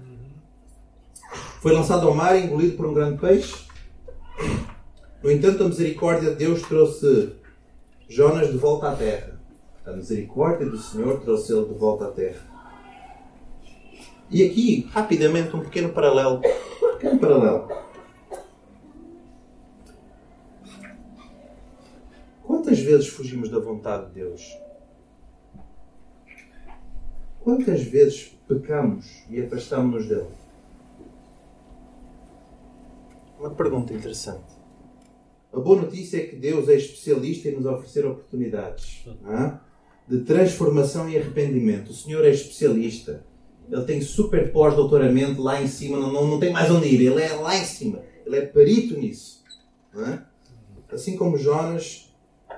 Foi 1.62 1.74
lançado 1.74 2.08
ao 2.08 2.16
mar 2.16 2.42
engolido 2.42 2.78
por 2.78 2.86
um 2.86 2.94
grande 2.94 3.20
peixe. 3.20 3.68
No 5.22 5.30
entanto, 5.30 5.64
a 5.64 5.68
misericórdia 5.68 6.30
de 6.30 6.38
Deus 6.38 6.62
trouxe 6.62 7.36
Jonas 8.08 8.50
de 8.52 8.58
volta 8.58 8.92
à 8.92 8.96
terra. 8.96 9.38
A 9.86 9.92
misericórdia 9.92 10.66
do 10.66 10.78
Senhor 10.78 11.20
trouxe 11.20 11.52
ele 11.52 11.66
de 11.66 11.74
volta 11.74 12.06
à 12.06 12.12
terra. 12.12 12.40
E 14.30 14.44
aqui, 14.44 14.88
rapidamente, 14.92 15.54
um 15.56 15.60
pequeno 15.60 15.90
paralelo. 15.90 16.38
Um 16.38 16.94
pequeno 16.94 17.20
paralelo. 17.20 17.68
Quantas 22.44 22.80
vezes 22.80 23.08
fugimos 23.08 23.50
da 23.50 23.60
vontade 23.60 24.06
de 24.08 24.14
Deus? 24.14 24.58
Quantas 27.42 27.84
vezes 27.84 28.38
pecamos 28.48 29.24
e 29.30 29.42
afastamos-nos 29.42 30.08
dele? 30.08 30.30
Uma 33.38 33.50
pergunta 33.50 33.94
interessante. 33.94 34.59
A 35.52 35.60
boa 35.60 35.82
notícia 35.82 36.18
é 36.18 36.26
que 36.26 36.36
Deus 36.36 36.70
é 36.70 36.76
especialista 36.76 37.50
em 37.50 37.56
nos 37.56 37.66
oferecer 37.66 38.06
oportunidades 38.06 39.04
é? 39.28 39.54
de 40.08 40.24
transformação 40.24 41.10
e 41.10 41.18
arrependimento. 41.18 41.90
O 41.90 41.94
Senhor 41.94 42.24
é 42.24 42.30
especialista. 42.30 43.26
Ele 43.70 43.84
tem 43.84 44.02
super 44.02 44.52
pós-doutoramento 44.52 45.42
lá 45.42 45.62
em 45.62 45.68
cima, 45.68 45.98
não, 45.98 46.12
não, 46.12 46.28
não 46.28 46.40
tem 46.40 46.52
mais 46.52 46.70
onde 46.70 46.88
ir. 46.88 47.02
Ele 47.02 47.22
é 47.22 47.34
lá 47.34 47.58
em 47.58 47.66
cima. 47.66 48.02
Ele 48.26 48.38
é 48.38 48.42
perito 48.42 48.98
nisso. 49.00 49.44
É? 49.96 50.20
Assim 50.92 51.18
como 51.18 51.38
Jonas, 51.38 52.14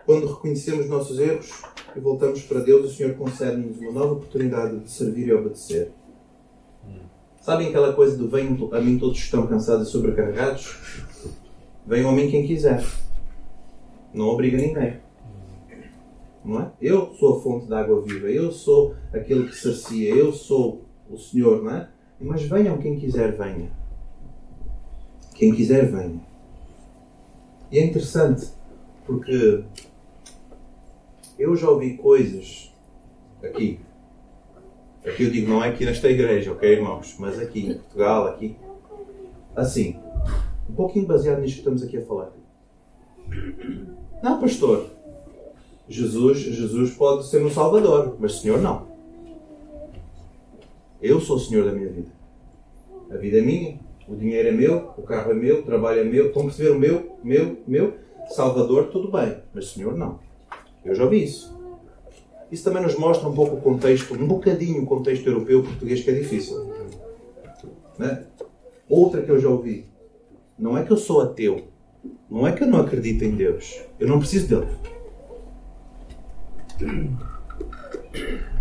quando 0.05 0.27
reconhecemos 0.27 0.87
nossos 0.87 1.17
erros 1.17 1.49
e 1.95 1.99
voltamos 1.99 2.41
para 2.43 2.59
Deus, 2.59 2.91
o 2.91 2.93
Senhor 2.93 3.13
concede-nos 3.15 3.77
uma 3.77 3.91
nova 3.91 4.13
oportunidade 4.13 4.79
de 4.79 4.91
servir 4.91 5.27
e 5.27 5.33
obedecer. 5.33 5.91
Sabem 7.41 7.69
aquela 7.69 7.93
coisa 7.93 8.15
do 8.17 8.29
venho 8.29 8.69
a 8.73 8.79
mim 8.79 8.99
todos 8.99 9.17
estão 9.17 9.47
cansados 9.47 9.87
e 9.87 9.91
sobrecarregados? 9.91 10.77
Venha 11.85 12.07
a 12.07 12.11
mim 12.11 12.29
quem 12.29 12.45
quiser. 12.45 12.83
Não 14.13 14.27
obriga 14.27 14.57
ninguém. 14.57 14.99
Não 16.43 16.61
é? 16.61 16.71
Eu 16.81 17.13
sou 17.15 17.37
a 17.37 17.41
fonte 17.41 17.67
da 17.67 17.79
água 17.79 18.01
viva. 18.01 18.27
Eu 18.27 18.51
sou 18.51 18.95
aquele 19.13 19.47
que 19.47 19.55
sacia. 19.55 20.13
Eu 20.13 20.33
sou 20.33 20.83
o 21.09 21.17
Senhor, 21.17 21.63
não 21.63 21.71
é? 21.71 21.89
Mas 22.19 22.43
venham 22.43 22.77
quem 22.77 22.97
quiser, 22.99 23.35
venha. 23.35 23.71
Quem 25.35 25.53
quiser, 25.53 25.89
venha. 25.89 26.21
E 27.71 27.79
é 27.79 27.85
interessante 27.85 28.47
porque 29.05 29.63
eu 31.39 31.55
já 31.55 31.69
ouvi 31.69 31.97
coisas 31.97 32.71
aqui. 33.43 33.79
Aqui 35.03 35.23
eu 35.23 35.31
digo, 35.31 35.49
não 35.49 35.63
é 35.63 35.69
aqui 35.69 35.83
nesta 35.83 36.07
igreja, 36.09 36.51
ok, 36.51 36.71
irmãos? 36.71 37.15
Mas 37.17 37.39
aqui 37.39 37.71
em 37.71 37.73
Portugal, 37.73 38.27
aqui. 38.27 38.55
Assim, 39.55 39.99
Um 40.69 40.73
pouquinho 40.73 41.05
baseado 41.05 41.41
nisto 41.41 41.55
que 41.55 41.59
estamos 41.59 41.83
aqui 41.83 41.97
a 41.97 42.05
falar. 42.05 42.31
Não, 44.21 44.39
pastor. 44.39 44.87
Jesus, 45.87 46.39
Jesus 46.39 46.91
pode 46.91 47.27
ser 47.27 47.43
um 47.43 47.49
Salvador, 47.49 48.15
mas 48.19 48.39
Senhor 48.39 48.61
não. 48.61 48.87
Eu 51.01 51.19
sou 51.19 51.35
o 51.35 51.39
Senhor 51.39 51.65
da 51.65 51.71
minha 51.71 51.89
vida. 51.89 52.09
A 53.09 53.17
vida 53.17 53.39
é 53.39 53.41
minha, 53.41 53.79
o 54.07 54.15
dinheiro 54.15 54.49
é 54.49 54.51
meu, 54.51 54.93
o 54.97 55.01
carro 55.01 55.31
é 55.31 55.33
meu, 55.33 55.59
o 55.59 55.63
trabalho 55.63 56.01
é 56.01 56.03
meu. 56.03 56.27
Estão 56.27 56.43
a 56.43 56.45
perceber 56.45 56.69
o 56.69 56.79
meu, 56.79 57.17
meu, 57.23 57.57
meu? 57.67 57.95
Salvador, 58.29 58.87
tudo 58.87 59.11
bem, 59.11 59.37
mas 59.53 59.71
Senhor 59.71 59.97
não. 59.97 60.19
Eu 60.85 60.95
já 60.95 61.05
vi 61.05 61.23
isso. 61.23 61.59
Isso 62.51 62.63
também 62.63 62.83
nos 62.83 62.95
mostra 62.95 63.27
um 63.27 63.33
pouco 63.33 63.55
o 63.55 63.61
contexto, 63.61 64.13
um 64.13 64.27
bocadinho 64.27 64.83
o 64.83 64.85
contexto 64.85 65.25
europeu 65.25 65.63
português 65.63 66.03
que 66.03 66.09
é 66.09 66.13
difícil. 66.13 66.71
Né? 67.97 68.25
Outra 68.89 69.21
que 69.21 69.29
eu 69.29 69.39
já 69.39 69.49
ouvi. 69.49 69.85
Não 70.61 70.77
é 70.77 70.83
que 70.83 70.91
eu 70.91 70.97
sou 70.97 71.21
ateu. 71.21 71.63
Não 72.29 72.47
é 72.47 72.51
que 72.51 72.63
eu 72.63 72.67
não 72.67 72.79
acredito 72.79 73.25
em 73.25 73.31
Deus. 73.31 73.81
Eu 73.99 74.07
não 74.07 74.19
preciso 74.19 74.47
dele. 74.47 74.67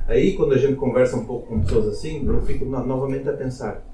Aí, 0.09 0.35
quando 0.35 0.54
a 0.54 0.59
gente 0.59 0.76
conversa 0.76 1.16
um 1.16 1.26
pouco 1.26 1.49
com 1.49 1.61
pessoas 1.61 1.88
assim, 1.88 2.26
eu 2.26 2.40
fico 2.40 2.64
novamente 2.64 3.28
a 3.28 3.35
pensar 3.35 3.85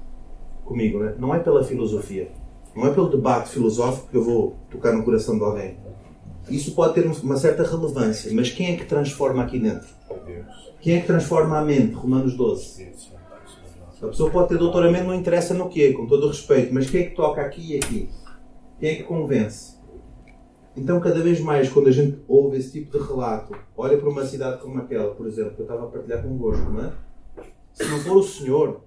comigo, 0.63 0.99
né? 0.99 1.15
Não 1.19 1.35
é 1.35 1.39
pela 1.39 1.65
filosofia, 1.65 2.31
não 2.73 2.87
é 2.87 2.93
pelo 2.93 3.09
debate 3.09 3.49
filosófico 3.49 4.07
que 4.07 4.15
eu 4.15 4.23
vou 4.23 4.55
tocar 4.69 4.93
no 4.93 5.03
coração 5.03 5.37
de 5.37 5.43
alguém. 5.43 5.77
Isso 6.49 6.73
pode 6.73 6.93
ter 6.93 7.05
uma 7.05 7.35
certa 7.35 7.63
relevância, 7.63 8.33
mas 8.33 8.49
quem 8.49 8.73
é 8.73 8.77
que 8.77 8.85
transforma 8.85 9.43
aqui 9.43 9.59
dentro? 9.59 9.87
Quem 10.79 10.95
é 10.95 11.01
que 11.01 11.07
transforma 11.07 11.57
a 11.59 11.61
mente? 11.63 11.93
Romanos 11.93 12.35
12. 12.35 13.16
A 14.01 14.07
pessoa 14.07 14.29
pode 14.29 14.49
ter 14.49 14.57
doutoramento, 14.57 15.05
não 15.05 15.15
interessa 15.15 15.53
no 15.53 15.69
quê, 15.69 15.91
com 15.91 16.05
todo 16.05 16.25
o 16.25 16.27
respeito, 16.27 16.73
mas 16.73 16.89
quem 16.89 17.01
é 17.01 17.05
que 17.05 17.15
toca 17.15 17.41
aqui 17.41 17.73
e 17.73 17.77
aqui? 17.77 18.09
Quem 18.79 18.89
é 18.91 18.95
que 18.95 19.03
convence? 19.03 19.77
Então, 20.75 20.99
cada 20.99 21.19
vez 21.19 21.39
mais, 21.39 21.69
quando 21.69 21.87
a 21.87 21.91
gente 21.91 22.19
ouve 22.27 22.57
esse 22.57 22.71
tipo 22.71 22.95
de 22.95 23.03
relato, 23.03 23.55
olha 23.75 23.97
para 23.97 24.07
uma 24.07 24.23
cidade 24.23 24.61
como 24.61 24.77
aquela, 24.77 25.15
por 25.15 25.25
exemplo, 25.25 25.55
que 25.55 25.61
eu 25.61 25.65
estava 25.65 25.85
a 25.85 25.87
partilhar 25.87 26.21
convosco, 26.21 26.69
não 26.69 26.85
é? 26.85 26.93
Se 27.73 27.85
não 27.85 27.99
for 27.99 28.17
o 28.17 28.23
Senhor, 28.23 28.81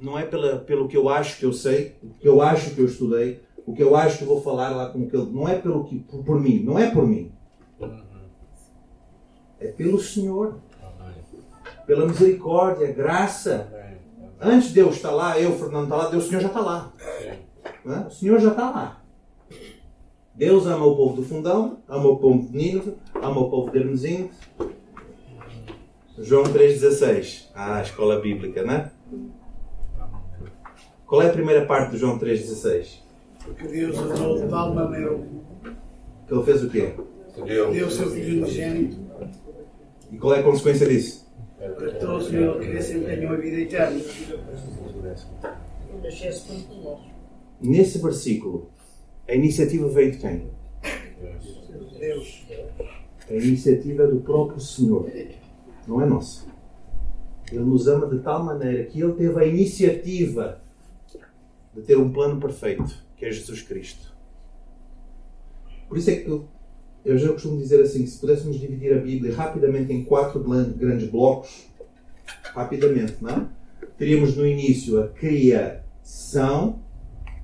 não 0.00 0.18
é 0.18 0.24
pela, 0.24 0.56
pelo 0.56 0.88
que 0.88 0.96
eu 0.96 1.10
acho 1.10 1.38
que 1.38 1.44
eu 1.44 1.52
sei, 1.52 1.96
o 2.02 2.08
que 2.08 2.26
eu 2.26 2.40
acho 2.40 2.74
que 2.74 2.80
eu 2.80 2.86
estudei, 2.86 3.42
o 3.66 3.74
que 3.74 3.82
eu 3.82 3.94
acho 3.94 4.18
que 4.18 4.24
vou 4.24 4.40
falar 4.40 4.70
lá 4.70 4.88
com 4.88 5.04
aquele. 5.04 5.30
Não 5.30 5.46
é 5.46 5.58
pelo 5.58 5.84
que, 5.84 5.98
por, 5.98 6.24
por 6.24 6.40
mim, 6.40 6.62
não 6.64 6.78
é 6.78 6.90
por 6.90 7.06
mim. 7.06 7.30
É 9.60 9.68
pelo 9.68 10.00
Senhor. 10.00 10.58
Pela 11.86 12.06
misericórdia, 12.06 12.90
graça. 12.92 13.81
Antes 14.44 14.68
de 14.68 14.74
Deus 14.74 14.96
estar 14.96 15.12
lá, 15.12 15.38
eu, 15.38 15.56
Fernando, 15.56 15.84
está 15.84 15.96
lá, 15.96 16.08
Deus, 16.08 16.24
o 16.24 16.28
Senhor 16.28 16.40
já 16.40 16.48
está 16.48 16.60
lá. 16.60 16.92
É? 17.86 18.06
O 18.06 18.10
Senhor 18.10 18.40
já 18.40 18.50
está 18.50 18.70
lá. 18.70 19.02
Deus 20.34 20.66
ama 20.66 20.84
o 20.84 20.96
povo 20.96 21.14
do 21.14 21.22
fundão, 21.22 21.78
ama 21.88 22.08
o 22.08 22.16
povo 22.16 22.48
de 22.48 22.56
Nínive, 22.56 22.94
ama 23.14 23.40
o 23.40 23.48
povo 23.48 23.70
de 23.70 23.78
Hermesinde. 23.78 24.30
João 26.18 26.42
3,16. 26.44 27.50
Ah, 27.54 27.76
a 27.76 27.82
escola 27.82 28.20
bíblica, 28.20 28.64
não 28.64 28.74
é? 28.74 28.90
Qual 31.06 31.22
é 31.22 31.28
a 31.28 31.32
primeira 31.32 31.64
parte 31.64 31.92
do 31.92 31.98
João 31.98 32.18
3,16? 32.18 32.98
Porque 33.44 33.68
Deus 33.68 33.96
amou 33.98 34.40
de 34.40 34.48
tal 34.48 34.74
maneira 34.74 35.18
Que 36.26 36.34
ele 36.34 36.42
fez 36.42 36.64
o 36.64 36.70
quê? 36.70 36.94
deu 37.46 37.86
o 37.86 37.90
seu 37.90 38.10
Filho 38.10 38.42
unigênito 38.42 38.98
E 40.10 40.16
qual 40.16 40.34
é 40.34 40.40
a 40.40 40.42
consequência 40.42 40.86
disso? 40.86 41.26
Que 41.70 41.98
trouxe 41.98 42.34
ele 42.36 42.58
que 42.58 42.72
desse 42.72 43.00
tenham 43.00 43.32
a 43.32 43.36
vida 43.36 43.60
eterna. 43.60 44.00
Nesse 47.60 47.98
versículo, 47.98 48.70
a 49.28 49.34
iniciativa 49.34 49.88
veio 49.88 50.12
de 50.12 50.18
quem? 50.18 50.50
Deus. 51.98 52.44
A 53.30 53.34
iniciativa 53.34 54.02
é 54.02 54.06
do 54.08 54.20
próprio 54.20 54.60
Senhor, 54.60 55.08
não 55.86 56.02
é 56.02 56.06
nossa. 56.06 56.44
Ele 57.50 57.60
nos 57.60 57.86
ama 57.86 58.08
de 58.08 58.18
tal 58.20 58.42
maneira 58.42 58.84
que 58.84 59.00
ele 59.00 59.12
teve 59.12 59.38
a 59.38 59.46
iniciativa 59.46 60.60
de 61.74 61.82
ter 61.82 61.96
um 61.96 62.12
plano 62.12 62.40
perfeito, 62.40 63.04
que 63.16 63.24
é 63.24 63.30
Jesus 63.30 63.62
Cristo. 63.62 64.12
Por 65.88 65.98
isso 65.98 66.10
é 66.10 66.16
que 66.16 66.42
eu, 67.04 67.18
já 67.18 67.32
costumo 67.32 67.58
dizer 67.58 67.80
assim: 67.80 68.06
se 68.06 68.18
pudéssemos 68.18 68.58
dividir 68.58 68.94
a 68.94 69.00
Bíblia 69.00 69.34
rapidamente 69.34 69.92
em 69.92 70.04
quatro 70.04 70.40
grandes 70.40 71.08
blocos, 71.08 71.68
rapidamente, 72.54 73.16
não 73.20 73.30
é? 73.30 73.46
Teríamos 73.96 74.36
no 74.36 74.46
início 74.46 75.02
a 75.02 75.08
criação, 75.08 76.80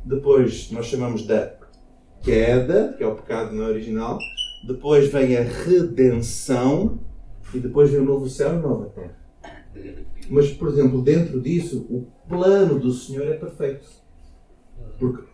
depois 0.05 0.71
nós 0.71 0.87
chamamos 0.87 1.27
da 1.27 1.57
queda, 2.23 2.95
que 2.97 3.05
é 3.05 3.07
o 3.07 3.15
pecado 3.15 3.55
no 3.55 3.65
original, 3.65 4.19
depois 4.67 5.11
vem 5.11 5.37
a 5.37 5.43
redenção 5.43 6.99
e 7.55 7.59
depois 7.59 7.91
vem 7.91 8.01
o 8.01 8.05
novo 8.05 8.29
céu 8.29 8.59
e 8.59 8.63
nova 8.63 8.87
terra. 8.87 9.17
Mas, 10.29 10.51
por 10.51 10.69
exemplo, 10.69 11.01
dentro 11.01 11.41
disso, 11.41 11.87
o 11.89 12.07
plano 12.29 12.79
do 12.79 12.93
Senhor 12.93 13.27
é 13.27 13.35
perfeito. 13.35 13.89
Porque 14.99 15.25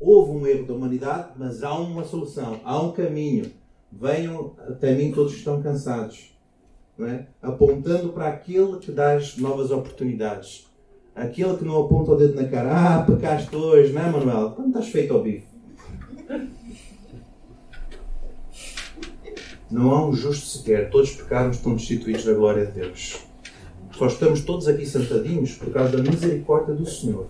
houve 0.00 0.32
um 0.32 0.46
erro 0.46 0.66
da 0.66 0.74
humanidade, 0.74 1.32
mas 1.36 1.62
há 1.62 1.74
uma 1.78 2.04
solução, 2.04 2.60
há 2.64 2.80
um 2.80 2.92
caminho. 2.92 3.50
Venham 3.92 4.54
até 4.68 4.94
mim 4.94 5.12
todos 5.12 5.32
que 5.32 5.38
estão 5.38 5.62
cansados, 5.62 6.34
é? 6.98 7.26
apontando 7.42 8.12
para 8.12 8.28
aquele 8.28 8.78
que 8.78 8.90
dá 8.90 9.14
as 9.14 9.36
novas 9.36 9.70
oportunidades. 9.70 10.66
Aquele 11.14 11.56
que 11.58 11.64
não 11.64 11.78
aponta 11.78 12.12
o 12.12 12.16
dedo 12.16 12.34
na 12.34 12.48
cara, 12.48 12.70
ah, 12.72 13.02
pecaste 13.02 13.54
hoje, 13.54 13.92
não 13.92 14.02
é, 14.02 14.10
Manuel? 14.10 14.52
Então 14.52 14.68
estás 14.68 14.88
feito 14.88 15.12
ao 15.12 15.22
bife. 15.22 15.46
Não 19.70 19.90
há 19.90 20.06
um 20.06 20.12
justo 20.12 20.46
sequer, 20.46 20.90
todos 20.90 21.14
pecaram, 21.14 21.50
estão 21.50 21.74
destituídos 21.74 22.24
da 22.24 22.32
glória 22.32 22.66
de 22.66 22.72
Deus. 22.72 23.26
Só 23.92 24.06
estamos 24.06 24.42
todos 24.42 24.68
aqui 24.68 24.86
sentadinhos 24.86 25.54
por 25.54 25.72
causa 25.72 25.96
da 25.96 26.10
misericórdia 26.10 26.74
do 26.74 26.86
Senhor 26.86 27.28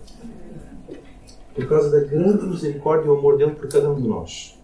por 1.53 1.67
causa 1.67 1.89
da 1.89 1.99
grande 1.99 2.45
misericórdia 2.45 3.05
e 3.05 3.09
o 3.09 3.17
amor 3.17 3.37
dele 3.37 3.51
por 3.51 3.67
cada 3.69 3.91
um 3.91 4.01
de 4.01 4.07
nós. 4.07 4.59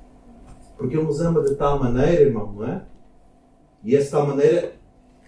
Porque 0.79 0.95
ele 0.95 1.05
nos 1.05 1.19
ama 1.19 1.43
de 1.43 1.55
tal 1.55 1.77
maneira, 1.77 2.21
irmão, 2.21 2.53
não 2.53 2.65
é? 2.65 2.85
E 3.83 3.97
essa 3.97 4.11
tal 4.11 4.25
maneira, 4.25 4.75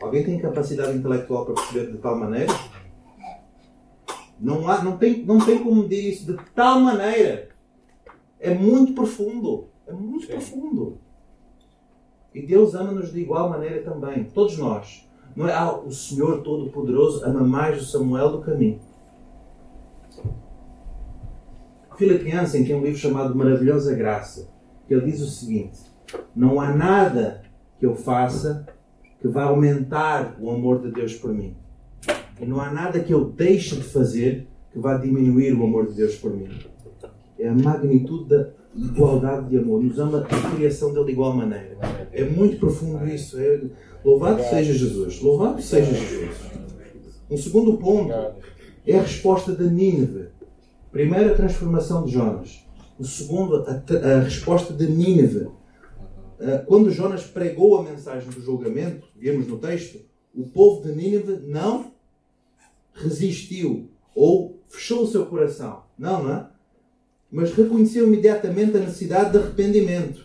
alguém 0.02 0.24
tem 0.24 0.40
capacidade 0.40 0.98
intelectual 0.98 1.46
para 1.46 1.56
perceber 1.56 1.92
de 1.92 1.98
tal 1.98 2.18
maneira? 2.18 2.54
Não, 4.40 4.68
há, 4.70 4.82
não, 4.82 4.98
tem, 4.98 5.26
não 5.26 5.40
tem 5.46 5.62
como 5.62 5.84
medir 5.84 6.14
isso 6.14 6.26
de 6.26 6.38
tal 6.56 6.80
maneira. 6.80 7.50
É 8.40 8.54
muito 8.54 8.94
profundo. 8.94 9.68
É 9.86 9.92
muito 9.92 10.26
Sim. 10.26 10.32
profundo. 10.32 10.98
E 12.34 12.42
Deus 12.42 12.74
ama-nos 12.74 13.12
de 13.12 13.20
igual 13.20 13.50
maneira 13.50 13.84
também. 13.84 14.24
Todos 14.24 14.58
nós. 14.58 15.06
Não 15.36 15.50
é 15.50 15.54
ah, 15.54 15.74
o 15.74 15.92
Senhor 15.92 16.42
Todo-Poderoso 16.42 17.26
ama 17.26 17.42
mais 17.42 17.82
o 17.82 17.86
Samuel 17.86 18.32
do 18.32 18.42
que 18.42 18.52
a 18.52 18.56
mim. 18.56 18.80
Yancey 22.02 22.66
tem 22.66 22.76
um 22.76 22.82
livro 22.82 22.98
chamado 22.98 23.36
Maravilhosa 23.36 23.94
Graça, 23.94 24.50
que 24.92 24.96
ele 24.96 25.10
diz 25.10 25.22
o 25.22 25.28
seguinte: 25.28 25.80
Não 26.36 26.60
há 26.60 26.76
nada 26.76 27.44
que 27.80 27.86
eu 27.86 27.96
faça 27.96 28.68
que 29.22 29.28
vá 29.30 29.44
aumentar 29.44 30.36
o 30.38 30.52
amor 30.52 30.82
de 30.82 30.92
Deus 30.92 31.16
por 31.16 31.34
mim. 31.34 31.56
E 32.42 32.46
não 32.46 32.60
há 32.60 32.70
nada 32.70 33.00
que 33.00 33.14
eu 33.14 33.24
deixe 33.24 33.78
de 33.78 33.84
fazer 33.84 34.50
que 34.70 34.80
vá 34.80 34.98
diminuir 34.98 35.54
o 35.54 35.64
amor 35.64 35.88
de 35.88 35.94
Deus 35.94 36.16
por 36.16 36.36
mim. 36.36 36.50
É 37.40 37.48
a 37.48 37.54
magnitude 37.54 38.28
da 38.28 38.50
igualdade 38.76 39.48
de 39.48 39.60
amor. 39.60 39.82
Nos 39.82 39.98
ama 39.98 40.28
a 40.30 40.56
criação 40.56 40.92
dele 40.92 41.06
de 41.06 41.12
igual 41.14 41.34
maneira. 41.34 41.78
É 42.12 42.26
muito 42.26 42.58
profundo 42.58 43.08
isso. 43.08 43.40
É... 43.40 43.62
Louvado 44.04 44.44
seja 44.44 44.74
Jesus. 44.74 45.22
Louvado 45.22 45.62
seja 45.62 45.94
Jesus. 45.94 46.36
Um 47.30 47.38
segundo 47.38 47.78
ponto 47.78 48.12
é 48.86 48.98
a 48.98 49.02
resposta 49.02 49.56
de 49.56 49.70
Nínive 49.70 50.32
Primeiro, 50.92 51.32
a 51.32 51.36
transformação 51.36 52.04
de 52.04 52.12
Jonas. 52.12 52.66
O 53.02 53.04
segundo, 53.04 53.66
a, 53.66 54.18
a 54.18 54.20
resposta 54.20 54.72
de 54.76 54.86
Nínive. 54.86 55.46
Uh, 55.46 56.64
quando 56.68 56.92
Jonas 56.92 57.24
pregou 57.24 57.76
a 57.76 57.82
mensagem 57.82 58.30
do 58.30 58.40
julgamento, 58.40 59.08
vemos 59.16 59.48
no 59.48 59.58
texto, 59.58 60.00
o 60.36 60.48
povo 60.48 60.84
de 60.84 60.94
Nínive 60.96 61.48
não 61.48 61.92
resistiu 62.94 63.90
ou 64.14 64.62
fechou 64.68 65.02
o 65.02 65.08
seu 65.08 65.26
coração. 65.26 65.82
Não, 65.98 66.22
não 66.22 66.32
é? 66.32 66.48
Mas 67.32 67.52
reconheceu 67.54 68.06
imediatamente 68.06 68.78
a 68.78 68.82
necessidade 68.82 69.32
de 69.32 69.40
arrependimento. 69.40 70.24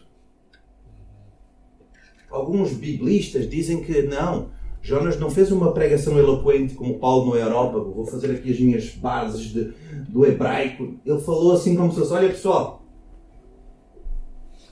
Alguns 2.28 2.74
biblistas 2.74 3.48
dizem 3.48 3.82
que 3.82 4.02
não, 4.02 4.50
Jonas 4.86 5.18
não 5.18 5.28
fez 5.28 5.50
uma 5.50 5.72
pregação 5.72 6.16
eloquente 6.16 6.74
como 6.74 7.00
Paulo 7.00 7.26
no 7.26 7.32
Aerópago, 7.34 7.92
vou 7.92 8.06
fazer 8.06 8.30
aqui 8.30 8.52
as 8.52 8.60
minhas 8.60 8.90
bases 8.90 9.52
de, 9.52 9.72
do 10.08 10.24
hebraico. 10.24 10.94
Ele 11.04 11.18
falou 11.18 11.54
assim 11.54 11.74
como 11.74 11.90
se 11.90 11.98
fosse, 11.98 12.12
olha 12.12 12.28
pessoal, 12.28 12.84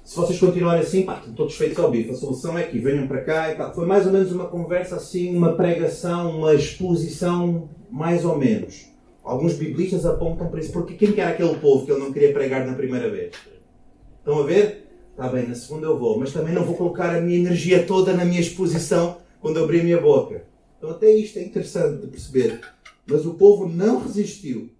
se 0.04 0.14
vocês 0.14 0.38
continuarem 0.38 0.82
assim, 0.82 1.02
pá, 1.02 1.16
estão 1.18 1.34
todos 1.34 1.56
feitos 1.56 1.76
ao 1.80 1.90
bife. 1.90 2.12
A 2.12 2.14
solução 2.14 2.56
é 2.56 2.62
que 2.62 2.78
venham 2.78 3.08
para 3.08 3.22
cá 3.22 3.52
e. 3.52 3.74
Foi 3.74 3.86
mais 3.86 4.06
ou 4.06 4.12
menos 4.12 4.30
uma 4.30 4.46
conversa 4.46 4.94
assim, 4.94 5.36
uma 5.36 5.54
pregação, 5.54 6.38
uma 6.38 6.54
exposição, 6.54 7.68
mais 7.90 8.24
ou 8.24 8.38
menos. 8.38 8.86
Alguns 9.24 9.54
biblistas 9.54 10.06
apontam 10.06 10.46
para 10.46 10.60
isso. 10.60 10.70
Porque 10.70 10.94
quem 10.94 11.10
que 11.10 11.20
era 11.20 11.30
aquele 11.30 11.56
povo 11.56 11.84
que 11.84 11.90
ele 11.90 12.00
não 12.00 12.12
queria 12.12 12.32
pregar 12.32 12.64
na 12.64 12.74
primeira 12.74 13.10
vez? 13.10 13.32
Estão 14.18 14.38
a 14.38 14.44
ver? 14.44 14.86
Está 15.10 15.26
bem, 15.26 15.48
na 15.48 15.56
segunda 15.56 15.86
eu 15.86 15.98
vou. 15.98 16.20
Mas 16.20 16.32
também 16.32 16.54
não 16.54 16.62
vou 16.62 16.76
colocar 16.76 17.12
a 17.12 17.20
minha 17.20 17.38
energia 17.38 17.82
toda 17.82 18.12
na 18.12 18.24
minha 18.24 18.40
exposição 18.40 19.23
quando 19.44 19.62
abrir 19.62 19.82
a 19.82 19.84
minha 19.84 20.00
boca. 20.00 20.42
Então 20.78 20.88
até 20.88 21.14
isto 21.14 21.38
é 21.38 21.42
interessante 21.42 22.00
de 22.00 22.06
perceber. 22.06 22.62
Mas 23.06 23.26
o 23.26 23.34
povo 23.34 23.68
não 23.68 24.00
resistiu 24.00 24.70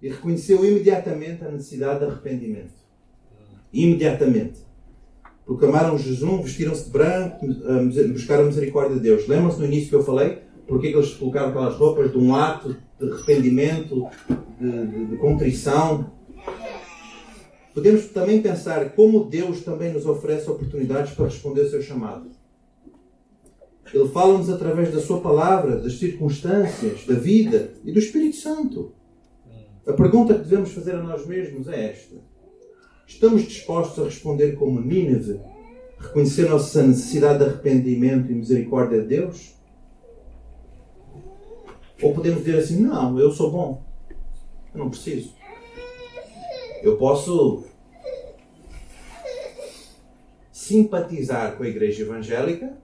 e 0.00 0.08
reconheceu 0.08 0.64
imediatamente 0.64 1.44
a 1.44 1.50
necessidade 1.50 1.98
de 1.98 2.06
arrependimento. 2.06 2.72
Imediatamente. 3.70 4.60
Proclamaram 5.44 5.98
jejum, 5.98 6.40
vestiram-se 6.40 6.84
de 6.84 6.90
branco, 6.90 7.46
buscaram 8.10 8.44
a 8.44 8.46
misericórdia 8.46 8.96
de 8.96 9.02
Deus. 9.02 9.28
Lembram-se 9.28 9.58
no 9.58 9.66
início 9.66 9.90
que 9.90 9.96
eu 9.96 10.02
falei? 10.02 10.38
Porque 10.66 10.90
que 10.90 10.96
eles 10.96 11.12
colocaram 11.12 11.50
aquelas 11.50 11.74
roupas 11.74 12.10
de 12.10 12.16
um 12.16 12.34
ato 12.34 12.74
de 12.98 13.12
arrependimento, 13.12 14.08
de, 14.58 14.86
de, 14.86 15.06
de 15.08 15.16
contrição? 15.18 16.10
Podemos 17.74 18.06
também 18.06 18.40
pensar 18.40 18.94
como 18.94 19.24
Deus 19.24 19.60
também 19.60 19.92
nos 19.92 20.06
oferece 20.06 20.50
oportunidades 20.50 21.12
para 21.12 21.26
responder 21.26 21.64
ao 21.64 21.68
seu 21.68 21.82
chamado. 21.82 22.35
Ele 23.92 24.08
fala-nos 24.08 24.50
através 24.50 24.92
da 24.92 25.00
sua 25.00 25.20
palavra, 25.20 25.76
das 25.76 25.98
circunstâncias, 25.98 27.04
da 27.06 27.14
vida 27.14 27.72
e 27.84 27.92
do 27.92 27.98
Espírito 27.98 28.36
Santo. 28.36 28.92
A 29.86 29.92
pergunta 29.92 30.34
que 30.34 30.40
devemos 30.40 30.72
fazer 30.72 30.96
a 30.96 31.02
nós 31.02 31.26
mesmos 31.26 31.68
é 31.68 31.90
esta: 31.90 32.16
Estamos 33.06 33.44
dispostos 33.44 34.02
a 34.02 34.06
responder 34.06 34.56
como 34.56 34.80
Nínive, 34.80 35.40
reconhecer 35.98 36.48
nossa 36.48 36.82
necessidade 36.82 37.38
de 37.38 37.44
arrependimento 37.44 38.30
e 38.30 38.34
misericórdia 38.34 39.00
de 39.00 39.06
Deus? 39.06 39.54
Ou 42.02 42.12
podemos 42.12 42.44
dizer 42.44 42.58
assim: 42.58 42.80
Não, 42.80 43.18
eu 43.20 43.30
sou 43.30 43.50
bom, 43.50 43.84
eu 44.74 44.78
não 44.78 44.90
preciso. 44.90 45.32
Eu 46.82 46.96
posso 46.96 47.64
simpatizar 50.50 51.56
com 51.56 51.62
a 51.62 51.68
igreja 51.68 52.02
evangélica, 52.02 52.76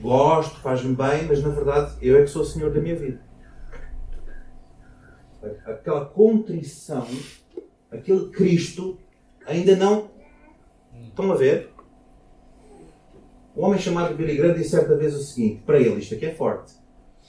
gosto, 0.00 0.58
faz-me 0.60 0.94
bem, 0.94 1.26
mas 1.26 1.42
na 1.42 1.50
verdade 1.50 1.94
eu 2.00 2.18
é 2.18 2.22
que 2.22 2.28
sou 2.28 2.42
o 2.42 2.44
Senhor 2.44 2.72
da 2.72 2.80
minha 2.80 2.96
vida. 2.96 3.20
Aquela 5.64 6.04
contrição, 6.04 7.06
aquele 7.90 8.28
Cristo, 8.30 8.98
ainda 9.46 9.76
não. 9.76 10.10
Estão 11.08 11.32
a 11.32 11.34
ver? 11.34 11.70
Um 13.56 13.64
homem 13.64 13.78
chamado 13.78 14.14
Billy 14.14 14.36
Graham 14.36 14.54
disse 14.54 14.70
certa 14.70 14.96
vez 14.96 15.14
o 15.14 15.22
seguinte: 15.22 15.62
para 15.64 15.78
ele, 15.78 15.98
isto 16.00 16.14
aqui 16.14 16.26
é 16.26 16.34
forte. 16.34 16.74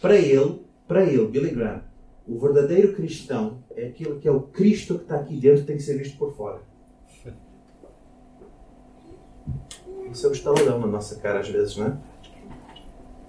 Para 0.02 0.16
ele, 0.16 0.62
para 0.88 1.04
ele, 1.04 1.28
Billy 1.28 1.52
Graham, 1.52 1.84
o 2.28 2.40
verdadeiro 2.40 2.94
cristão 2.94 3.64
é 3.76 3.88
aquele 3.88 4.20
que 4.20 4.28
é 4.28 4.32
o 4.32 4.42
Cristo 4.42 4.96
que 4.96 5.04
está 5.04 5.16
aqui 5.16 5.38
dentro, 5.38 5.66
tem 5.66 5.78
que 5.78 5.84
ser 5.84 5.98
visto 5.98 6.18
por 6.18 6.36
fora. 6.36 6.62
Isso 10.12 10.26
é 10.26 10.30
o 10.30 10.34
estaladão 10.34 10.80
na 10.80 10.88
nossa 10.88 11.20
cara 11.20 11.40
às 11.40 11.50
vezes, 11.50 11.78
não 11.78 11.88
é? 11.88 11.98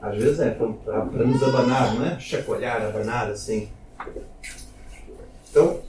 Às 0.02 0.18
vezes 0.18 0.40
é 0.40 0.50
para, 0.50 0.66
para, 0.66 1.00
para 1.02 1.25
nos 1.25 1.40
abanar, 1.44 1.94
não 1.94 2.04
é? 2.04 2.18
Chacoalhar, 2.18 2.82
abanar 2.82 3.30
assim. 3.30 3.68
Então, 5.49 5.80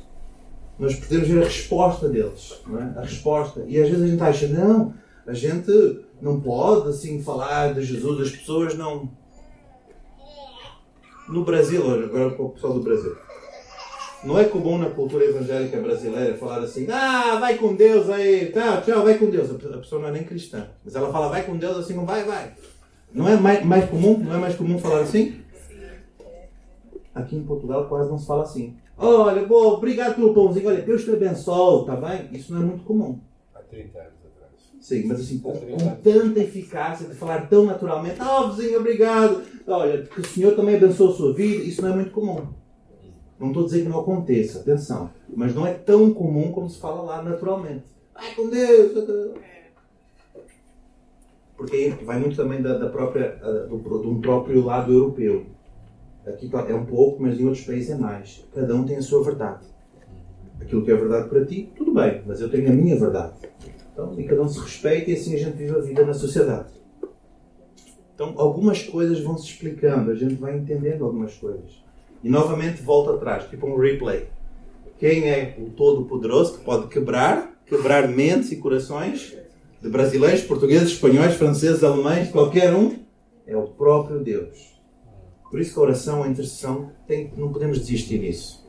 nós 0.78 0.96
podemos 0.96 1.28
ver 1.28 1.42
a 1.42 1.46
resposta 1.46 2.08
deles, 2.08 2.62
não 2.68 2.80
é? 2.80 2.94
A 2.96 3.02
resposta. 3.02 3.64
E 3.68 3.82
às 3.82 3.90
vezes 3.90 4.04
a 4.04 4.08
gente 4.08 4.22
acha, 4.22 4.48
não, 4.50 4.94
a 5.26 5.34
gente 5.34 6.06
não 6.22 6.40
pode 6.40 6.90
assim 6.90 7.24
falar 7.24 7.74
de 7.74 7.84
Jesus, 7.84 8.28
as 8.28 8.36
pessoas 8.36 8.76
não. 8.76 9.10
No 11.28 11.44
Brasil, 11.44 11.82
agora 11.90 12.32
com 12.32 12.44
o 12.44 12.50
pessoal 12.50 12.74
do 12.74 12.82
Brasil. 12.82 13.18
Não 14.24 14.40
é 14.40 14.46
comum 14.46 14.78
na 14.78 14.90
cultura 14.90 15.26
evangélica 15.26 15.82
brasileira 15.82 16.38
falar 16.38 16.60
assim, 16.60 16.88
ah, 16.90 17.38
vai 17.40 17.58
com 17.58 17.74
Deus 17.74 18.10
aí, 18.10 18.52
tchau, 18.52 18.82
tchau, 18.82 19.04
vai 19.04 19.18
com 19.18 19.30
Deus. 19.30 19.50
A 19.50 19.78
pessoa 19.78 20.02
não 20.02 20.10
é 20.10 20.12
nem 20.12 20.24
cristã. 20.24 20.68
Mas 20.86 20.96
ela 20.96 21.12
fala, 21.12 21.30
vai 21.30 21.44
com 21.44 21.58
Deus 21.58 21.78
assim, 21.78 21.94
não 21.94 22.06
vai, 22.06 22.24
vai. 22.24 22.54
Não 23.14 23.28
é 23.28 23.38
mais, 23.38 23.64
mais 23.64 23.90
comum? 23.90 24.18
Não 24.18 24.34
é 24.34 24.38
mais 24.38 24.56
comum 24.56 24.80
falar 24.80 25.02
assim? 25.02 25.40
Aqui 27.14 27.36
em 27.36 27.44
Portugal 27.44 27.88
quase 27.88 28.10
não 28.10 28.18
se 28.18 28.26
fala 28.26 28.44
assim. 28.44 28.76
Olha, 28.98 29.46
boa, 29.46 29.76
obrigado 29.76 30.16
pelo 30.16 30.34
pãozinho. 30.34 30.68
Olha, 30.68 30.82
Deus 30.82 31.04
te 31.04 31.12
abençoe, 31.12 31.86
tá 31.86 31.96
bem? 31.96 32.30
Isso 32.32 32.54
não 32.54 32.62
é 32.62 32.66
muito 32.66 32.84
comum. 32.84 33.20
Há 33.54 33.60
30 33.60 34.00
anos 34.00 34.14
atrás. 34.26 34.52
Sim, 34.80 35.06
mas 35.06 35.20
assim, 35.20 35.40
com, 35.40 35.52
com 35.52 35.96
tanta 36.02 36.40
eficácia, 36.40 37.08
de 37.08 37.14
falar 37.14 37.48
tão 37.48 37.66
naturalmente. 37.66 38.16
Ah, 38.20 38.42
oh, 38.42 38.52
vizinho, 38.52 38.80
obrigado. 38.80 39.44
Olha, 39.68 40.02
que 40.02 40.22
o 40.22 40.26
Senhor 40.26 40.56
também 40.56 40.76
abençoe 40.76 41.10
a 41.10 41.16
sua 41.16 41.34
vida. 41.34 41.64
Isso 41.64 41.82
não 41.82 41.94
é 41.94 41.96
muito 41.96 42.12
comum. 42.12 42.48
Não 43.40 43.48
estou 43.50 43.64
a 43.64 43.66
dizer 43.66 43.84
que 43.84 43.90
não 43.90 44.00
aconteça, 44.00 44.60
atenção. 44.60 45.10
Mas 45.36 45.54
não 45.54 45.68
é 45.68 45.74
tão 45.74 46.14
comum 46.14 46.52
como 46.52 46.70
se 46.70 46.80
fala 46.80 47.02
lá 47.02 47.22
naturalmente. 47.22 47.84
Vai 48.14 48.34
com 48.36 48.50
Deus. 48.50 48.92
Porque 51.64 51.94
vai 52.04 52.20
muito 52.20 52.36
também 52.36 52.62
da, 52.62 52.78
da 52.78 52.90
própria, 52.90 53.40
do, 53.70 54.10
um 54.10 54.20
próprio 54.20 54.66
lado 54.66 54.92
europeu. 54.92 55.46
Aqui 56.28 56.52
é 56.68 56.76
um 56.76 56.86
pouco, 56.86 57.24
mas 57.24 57.40
em 57.40 57.46
outros 57.46 57.64
países 57.64 57.90
é 57.90 57.96
mais. 57.96 58.46
Cada 58.54 58.76
um 58.76 58.86
tem 58.86 58.98
a 58.98 59.02
sua 59.02 59.24
verdade. 59.24 59.66
Aquilo 60.60 60.84
que 60.84 60.92
é 60.92 60.96
verdade 60.96 61.30
para 61.30 61.46
ti, 61.46 61.72
tudo 61.74 61.94
bem, 61.94 62.22
mas 62.28 62.42
eu 62.42 62.50
tenho 62.50 62.70
a 62.70 62.74
minha 62.74 63.00
verdade. 63.00 63.36
Então, 63.94 64.14
e 64.20 64.26
cada 64.26 64.42
um 64.42 64.50
se 64.50 64.60
respeita 64.60 65.12
e 65.12 65.14
assim 65.14 65.36
a 65.36 65.38
gente 65.38 65.56
vive 65.56 65.74
a 65.74 65.80
vida 65.80 66.06
na 66.06 66.14
sociedade. 66.14 66.74
Então, 68.14 68.34
algumas 68.36 68.84
coisas 68.84 69.22
vão 69.22 69.38
se 69.38 69.46
explicando, 69.46 70.12
a 70.12 70.16
gente 70.16 70.36
vai 70.36 70.58
entendendo 70.58 71.06
algumas 71.06 71.34
coisas. 71.36 71.82
E 72.22 72.28
novamente 72.28 72.82
volta 72.82 73.14
atrás, 73.14 73.50
tipo 73.50 73.66
um 73.68 73.78
replay. 73.78 74.28
Quem 75.00 75.30
é 75.30 75.56
o 75.58 75.70
Todo-Poderoso 75.70 76.58
que 76.58 76.66
pode 76.66 76.88
quebrar, 76.88 77.54
quebrar 77.66 78.10
mentes 78.10 78.52
e 78.52 78.58
corações 78.58 79.38
de 79.84 79.90
brasileiros, 79.90 80.42
portugueses, 80.42 80.94
espanhóis, 80.94 81.36
franceses, 81.36 81.84
alemães, 81.84 82.32
qualquer 82.32 82.74
um? 82.74 83.00
É 83.46 83.56
o 83.58 83.64
próprio 83.64 84.24
Deus. 84.24 84.74
Por 85.52 85.60
isso 85.60 85.74
que 85.74 85.80
a 85.80 85.84
oração, 85.84 86.24
a 86.24 86.28
intercessão, 86.30 86.90
tem, 87.06 87.34
não 87.36 87.52
podemos 87.52 87.78
desistir 87.80 88.18
disso. 88.20 88.66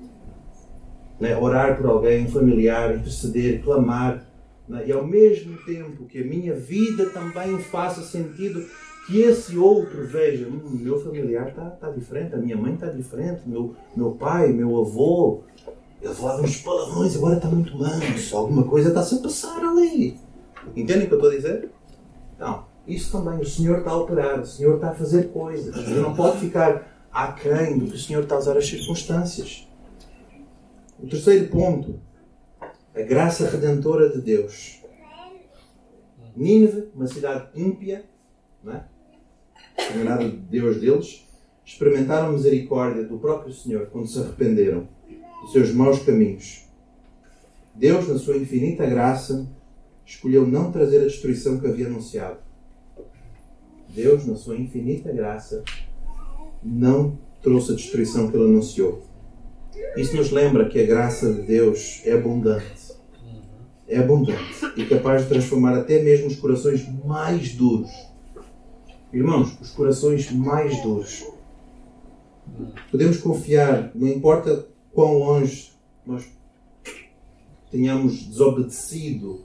Né? 1.21 1.37
Orar 1.37 1.77
por 1.77 1.87
alguém, 1.87 2.25
um 2.25 2.29
familiar, 2.29 2.97
interceder, 2.97 3.63
clamar. 3.63 4.27
Né? 4.69 4.89
E 4.89 4.93
ao 4.93 5.07
mesmo 5.07 5.57
tempo 5.59 6.05
que 6.07 6.21
a 6.21 6.25
minha 6.25 6.53
vida 6.53 7.07
também 7.11 7.61
faça 7.61 8.03
sentido, 8.03 8.67
que 9.07 9.21
esse 9.21 9.57
outro 9.57 10.05
veja, 10.09 10.49
hum, 10.49 10.81
meu 10.81 10.99
familiar 10.99 11.51
está 11.51 11.71
tá 11.71 11.91
diferente, 11.91 12.35
a 12.35 12.39
minha 12.39 12.57
mãe 12.57 12.75
está 12.75 12.89
diferente, 12.89 13.43
meu, 13.47 13.77
meu 13.95 14.13
pai, 14.13 14.53
meu 14.53 14.81
avô, 14.81 15.45
ele 16.03 16.13
falava 16.13 16.43
uns 16.43 16.57
palavrões, 16.57 17.15
agora 17.15 17.37
está 17.37 17.49
muito 17.49 17.79
manso, 17.79 18.37
alguma 18.37 18.65
coisa 18.65 18.89
está-se 18.89 19.15
a 19.15 19.19
passar 19.19 19.63
ali. 19.63 20.24
Entendem 20.75 21.05
o 21.05 21.09
que 21.09 21.15
eu 21.15 21.19
estou 21.19 21.31
a 21.31 21.35
dizer? 21.35 21.71
Então, 22.35 22.67
isso 22.87 23.13
também, 23.13 23.41
o 23.41 23.47
Senhor 23.47 23.79
está 23.79 23.91
a 23.91 23.97
operar, 23.97 24.41
o 24.41 24.47
Senhor 24.47 24.77
está 24.77 24.91
a 24.91 24.95
fazer 24.95 25.31
coisas. 25.31 25.77
Ele 25.77 26.01
não 26.01 26.15
pode 26.15 26.39
ficar 26.39 27.07
aquém 27.13 27.79
do 27.79 27.87
que 27.87 27.97
o 27.97 27.99
Senhor 27.99 28.23
está 28.25 28.35
a 28.35 28.39
usar 28.39 28.57
as 28.57 28.67
circunstâncias. 28.67 29.69
O 30.99 31.07
terceiro 31.07 31.49
ponto, 31.49 32.01
a 32.95 33.03
graça 33.03 33.49
redentora 33.49 34.11
de 34.11 34.21
Deus. 34.21 34.83
Nínive, 36.37 36.89
uma 36.95 37.07
cidade 37.07 37.49
ímpia, 37.55 38.05
não 38.63 38.75
é? 38.75 38.85
não 40.05 40.19
de 40.19 40.37
Deus 40.37 40.81
deles, 40.81 41.25
experimentaram 41.65 42.33
misericórdia 42.33 43.05
do 43.05 43.19
próprio 43.19 43.53
Senhor 43.53 43.87
quando 43.87 44.07
se 44.07 44.19
arrependeram 44.19 44.89
dos 45.43 45.53
seus 45.53 45.73
maus 45.73 46.01
caminhos. 46.01 46.65
Deus, 47.75 48.09
na 48.09 48.19
sua 48.19 48.37
infinita 48.37 48.87
graça, 48.87 49.49
escolheu 50.07 50.47
não 50.47 50.71
trazer 50.71 50.99
a 50.99 51.05
destruição 51.05 51.59
que 51.59 51.67
havia 51.67 51.87
anunciado. 51.87 52.39
Deus, 53.89 54.27
na 54.27 54.35
sua 54.35 54.57
infinita 54.57 55.13
graça, 55.13 55.63
não 56.63 57.19
trouxe 57.43 57.73
a 57.73 57.77
destruição 57.77 58.31
que 58.31 58.37
ele 58.37 58.45
anunciou. 58.45 59.03
Isso 59.97 60.17
nos 60.17 60.31
lembra 60.31 60.69
que 60.69 60.81
a 60.81 60.87
graça 60.87 61.33
de 61.33 61.43
Deus 61.43 62.01
é 62.05 62.13
abundante. 62.13 62.95
É 63.87 63.99
abundante 63.99 64.65
e 64.77 64.87
capaz 64.87 65.23
de 65.23 65.29
transformar 65.29 65.77
até 65.77 66.03
mesmo 66.03 66.27
os 66.27 66.37
corações 66.37 66.89
mais 67.05 67.55
duros 67.55 67.91
Irmãos, 69.15 69.57
os 69.61 69.71
corações 69.71 70.33
mais 70.33 70.83
duros. 70.83 71.25
Podemos 72.91 73.19
confiar, 73.19 73.93
não 73.95 74.09
importa 74.09 74.67
quão 74.93 75.19
longe 75.19 75.71
nós 76.05 76.25
tenhamos 77.71 78.25
desobedecido, 78.25 79.45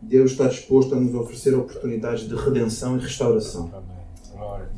Deus 0.00 0.32
está 0.32 0.48
disposto 0.48 0.94
a 0.94 1.00
nos 1.00 1.14
oferecer 1.14 1.54
oportunidades 1.54 2.28
de 2.28 2.34
redenção 2.34 2.96
e 2.96 3.00
restauração. 3.00 3.70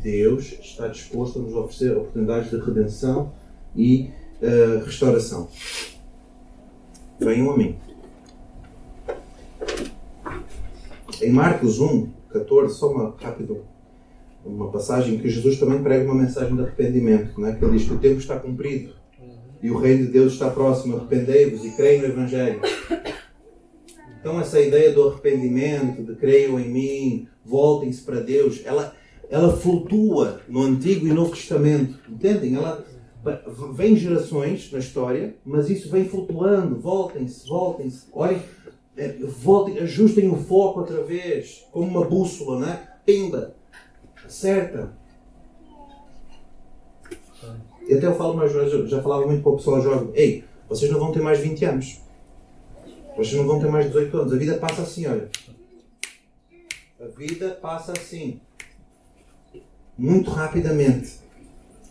Deus 0.03 0.53
está 0.61 0.89
disposto 0.89 1.39
a 1.39 1.43
nos 1.43 1.55
oferecer 1.55 1.97
oportunidades 1.97 2.51
de 2.51 2.57
redenção 2.57 3.33
e 3.77 4.11
uh, 4.43 4.85
restauração. 4.85 5.49
Venham 7.21 7.53
a 7.53 7.57
mim. 7.57 7.77
Em 11.21 11.31
Marcos 11.31 11.79
1, 11.79 12.11
14, 12.31 12.75
só 12.75 12.91
uma 12.91 13.15
rápida 13.17 13.55
uma 14.45 14.71
passagem 14.71 15.19
que 15.19 15.29
Jesus 15.29 15.59
também 15.59 15.83
prega 15.83 16.05
uma 16.05 16.21
mensagem 16.21 16.55
de 16.57 16.63
arrependimento, 16.63 17.41
não 17.41 17.49
é? 17.49 17.55
que 17.55 17.65
ele 17.65 17.79
diz 17.79 17.87
que 17.87 17.95
o 17.95 17.99
tempo 17.99 18.19
está 18.19 18.39
cumprido. 18.39 18.93
E 19.63 19.71
o 19.71 19.79
reino 19.79 20.07
de 20.07 20.13
Deus 20.13 20.33
está 20.33 20.51
próximo. 20.51 20.97
Arrependei-vos 20.97 21.65
e 21.65 21.71
creem 21.77 22.01
no 22.01 22.09
Evangelho. 22.09 22.61
Então, 24.23 24.41
essa 24.41 24.61
ideia 24.61 24.93
do 24.93 25.09
arrependimento, 25.09 26.05
de 26.05 26.15
creiam 26.15 26.59
em 26.61 26.69
mim, 26.69 27.29
voltem-se 27.45 28.03
para 28.03 28.21
Deus, 28.21 28.63
ela, 28.65 28.95
ela 29.29 29.57
flutua 29.57 30.41
no 30.49 30.63
Antigo 30.63 31.09
e 31.09 31.13
Novo 31.13 31.33
Testamento. 31.33 31.99
Entendem? 32.09 32.55
Ela 32.55 32.87
vem 33.75 33.97
gerações 33.97 34.71
na 34.71 34.79
história, 34.79 35.35
mas 35.45 35.69
isso 35.69 35.91
vem 35.91 36.05
flutuando. 36.05 36.79
Voltem-se, 36.79 37.49
voltem-se. 37.49 38.07
Olhem, 38.13 38.41
é, 38.97 39.09
voltem, 39.25 39.81
ajustem 39.81 40.31
o 40.31 40.37
foco 40.37 40.79
outra 40.79 41.03
vez, 41.03 41.67
como 41.73 41.89
uma 41.89 42.05
bússola, 42.05 42.61
né? 42.61 42.89
Pimba, 43.05 43.57
acerta. 44.25 44.97
E 47.89 47.95
até 47.95 48.07
eu 48.07 48.15
falo 48.15 48.35
mais 48.37 48.53
já 48.53 49.03
falava 49.03 49.27
muito 49.27 49.43
para 49.43 49.51
o 49.51 49.57
pessoal 49.57 49.83
jovem: 49.83 50.11
Ei, 50.15 50.45
vocês 50.69 50.89
não 50.93 51.01
vão 51.01 51.11
ter 51.11 51.21
mais 51.21 51.41
20 51.41 51.65
anos. 51.65 52.01
Vocês 53.17 53.35
não 53.35 53.47
vão 53.47 53.61
ter 53.61 53.71
mais 53.71 53.87
18 53.87 54.17
anos. 54.17 54.33
A 54.33 54.37
vida 54.37 54.55
passa 54.57 54.83
assim, 54.83 55.07
olha. 55.07 55.29
A 57.01 57.07
vida 57.17 57.51
passa 57.61 57.93
assim. 57.93 58.41
Muito 59.99 60.31
rapidamente. 60.31 61.21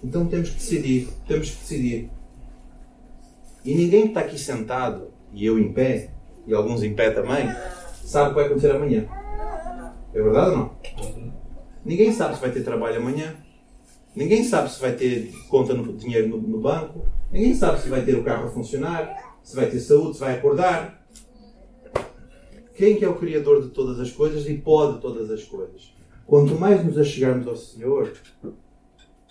Então 0.04 0.26
temos 0.26 0.50
que 0.50 0.56
decidir. 0.56 1.10
Temos 1.28 1.50
que 1.52 1.58
decidir. 1.58 2.10
E 3.64 3.76
ninguém 3.76 4.04
que 4.04 4.08
está 4.10 4.22
aqui 4.22 4.40
sentado, 4.40 5.12
e 5.32 5.46
eu 5.46 5.60
em 5.60 5.72
pé, 5.72 6.10
e 6.48 6.54
alguns 6.54 6.82
em 6.82 6.96
pé 6.96 7.12
também, 7.12 7.48
sabe 8.04 8.28
o 8.28 8.30
que 8.30 8.36
vai 8.36 8.46
acontecer 8.46 8.72
amanhã. 8.72 9.08
É 10.14 10.22
verdade 10.22 10.50
ou 10.50 10.58
não? 10.58 10.72
Ninguém 11.86 12.12
sabe 12.12 12.36
se 12.36 12.42
vai 12.42 12.52
ter 12.52 12.64
trabalho 12.64 12.98
amanhã. 12.98 13.36
Ninguém 14.16 14.44
sabe 14.44 14.70
se 14.70 14.82
vai 14.82 14.94
ter 14.94 15.32
conta 15.48 15.74
no 15.74 15.94
dinheiro 15.94 16.28
no, 16.28 16.38
no 16.38 16.60
banco. 16.60 17.06
Ninguém 17.32 17.54
sabe 17.54 17.80
se 17.80 17.88
vai 17.88 18.02
ter 18.04 18.16
o 18.16 18.24
carro 18.24 18.48
a 18.48 18.52
funcionar, 18.52 19.38
se 19.44 19.56
vai 19.56 19.68
ter 19.68 19.80
saúde, 19.80 20.16
se 20.16 20.20
vai 20.20 20.36
acordar. 20.36 21.01
Quem 22.76 22.96
que 22.96 23.06
é 23.06 23.10
o 23.10 23.16
Criador 23.16 23.62
de 23.62 23.70
todas 23.70 24.00
as 24.00 24.12
coisas 24.12 24.48
e 24.48 24.54
pode 24.56 25.02
todas 25.02 25.30
as 25.30 25.44
coisas? 25.44 25.94
Quanto 26.26 26.56
mais 26.56 26.84
nos 26.86 26.98
achegarmos 26.98 27.48
ao 27.48 27.56
Senhor, 27.56 28.12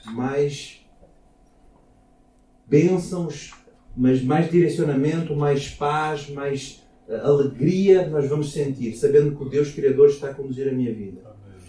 mais 0.06 0.84
bênçãos, 2.66 3.52
mas 3.96 4.22
mais 4.22 4.50
direcionamento, 4.50 5.34
mais 5.34 5.68
paz, 5.68 6.28
mais 6.30 6.82
eh, 7.08 7.20
alegria 7.20 8.08
nós 8.08 8.28
vamos 8.28 8.52
sentir, 8.52 8.94
sabendo 8.94 9.34
que 9.34 9.42
o 9.42 9.48
Deus 9.48 9.72
Criador 9.72 10.08
está 10.08 10.30
a 10.30 10.34
conduzir 10.34 10.68
a 10.68 10.72
minha 10.72 10.94
vida. 10.94 11.22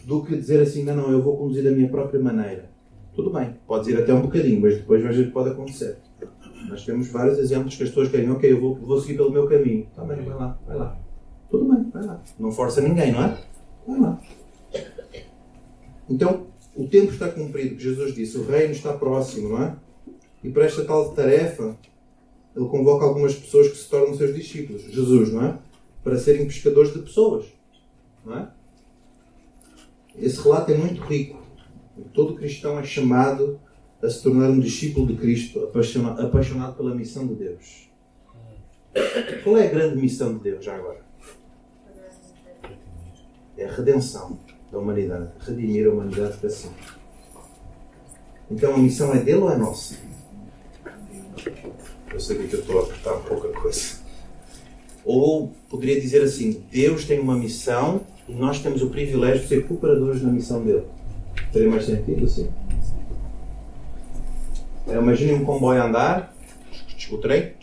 Do 0.06 0.24
que 0.24 0.36
dizer 0.36 0.62
assim, 0.62 0.84
não, 0.84 0.96
não, 0.96 1.12
eu 1.12 1.22
vou 1.22 1.38
conduzir 1.38 1.64
da 1.64 1.72
minha 1.72 1.90
própria 1.90 2.20
maneira. 2.20 2.70
Tudo 3.16 3.32
bem, 3.32 3.56
pode 3.68 3.90
ir 3.90 3.98
até 3.98 4.14
um 4.14 4.22
bocadinho, 4.22 4.62
mas 4.62 4.78
depois 4.78 5.02
ver 5.02 5.26
que 5.26 5.32
pode 5.32 5.50
acontecer. 5.50 5.98
Nós 6.70 6.86
temos 6.86 7.08
vários 7.10 7.40
exemplos 7.40 7.76
que 7.76 7.84
as 7.84 7.90
pessoas 7.90 8.10
querem, 8.10 8.30
ok, 8.30 8.52
eu 8.52 8.60
vou, 8.60 8.76
vou 8.76 9.00
seguir 9.00 9.18
pelo 9.18 9.32
meu 9.32 9.48
caminho. 9.48 9.88
Está 9.90 10.04
bem, 10.04 10.24
vai 10.24 10.36
lá, 10.36 10.60
vai 10.66 10.78
lá. 10.78 11.11
Tudo 11.52 11.66
bem, 11.66 11.90
vai 11.92 12.04
lá. 12.04 12.24
Não 12.40 12.52
força 12.52 12.80
ninguém, 12.82 13.12
não 13.12 13.24
é? 13.24 13.38
Vai 13.86 14.00
lá. 14.00 14.22
Então, 16.10 16.48
o 16.76 16.88
tempo 16.88 17.12
está 17.12 17.30
cumprido, 17.30 17.76
que 17.76 17.84
Jesus 17.84 18.16
disse, 18.16 18.38
o 18.38 18.46
reino 18.46 18.72
está 18.72 18.94
próximo, 18.94 19.50
não 19.50 19.64
é? 19.64 19.76
E 20.44 20.50
para 20.50 20.66
esta 20.66 20.86
tal 20.86 21.14
tarefa, 21.14 21.78
ele 22.56 22.66
convoca 22.68 23.06
algumas 23.06 23.36
pessoas 23.36 23.68
que 23.68 23.78
se 23.78 23.90
tornam 23.90 24.16
seus 24.16 24.34
discípulos, 24.34 24.84
Jesus, 24.84 25.32
não 25.32 25.46
é? 25.46 25.60
Para 26.04 26.18
serem 26.18 26.46
pescadores 26.46 26.94
de 26.94 27.00
pessoas, 27.00 27.46
não 28.26 28.38
é? 28.38 28.50
Esse 30.18 30.42
relato 30.42 30.72
é 30.72 30.78
muito 30.78 31.02
rico. 31.02 31.42
Todo 32.14 32.36
cristão 32.36 32.80
é 32.80 32.84
chamado 32.84 33.60
a 34.02 34.10
se 34.10 34.24
tornar 34.24 34.50
um 34.50 34.60
discípulo 34.60 35.06
de 35.06 35.16
Cristo, 35.16 35.64
apaixonado, 35.64 36.76
pela 36.76 36.96
missão 36.96 37.28
de 37.28 37.36
Deus. 37.36 37.90
Qual 39.44 39.58
é 39.58 39.68
a 39.68 39.70
grande 39.70 40.02
missão 40.02 40.34
de 40.38 40.44
Deus 40.44 40.66
já 40.66 40.76
agora? 40.76 41.11
É 43.62 43.66
a 43.66 43.72
redenção 43.72 44.40
da 44.72 44.80
humanidade, 44.80 45.30
redimir 45.46 45.88
a 45.88 45.92
humanidade 45.92 46.36
para 46.38 46.50
si. 46.50 46.68
Então 48.50 48.74
a 48.74 48.78
missão 48.80 49.14
é 49.14 49.20
dele 49.20 49.38
ou 49.38 49.52
é 49.52 49.56
nossa? 49.56 49.96
Eu 52.12 52.20
sei 52.20 52.48
que 52.48 52.56
eu 52.56 52.60
estou 52.60 52.80
a 52.80 52.84
apertar 52.84 53.14
pouca 53.20 53.50
coisa. 53.50 54.00
Ou 55.06 55.54
poderia 55.70 56.02
dizer 56.02 56.24
assim: 56.24 56.64
Deus 56.72 57.06
tem 57.06 57.20
uma 57.20 57.38
missão 57.38 58.02
e 58.28 58.34
nós 58.34 58.60
temos 58.60 58.82
o 58.82 58.90
privilégio 58.90 59.44
de 59.44 59.48
ser 59.48 59.68
cooperadores 59.68 60.24
na 60.24 60.32
missão 60.32 60.64
dele. 60.64 60.86
Teria 61.54 61.70
mais 61.70 61.86
sentido 61.86 62.26
assim? 62.26 62.50
Imagine 64.88 65.34
um 65.34 65.46
comboio 65.46 65.84
a 65.84 65.88
andar, 65.88 66.36
o 67.12 67.18
trem. 67.20 67.54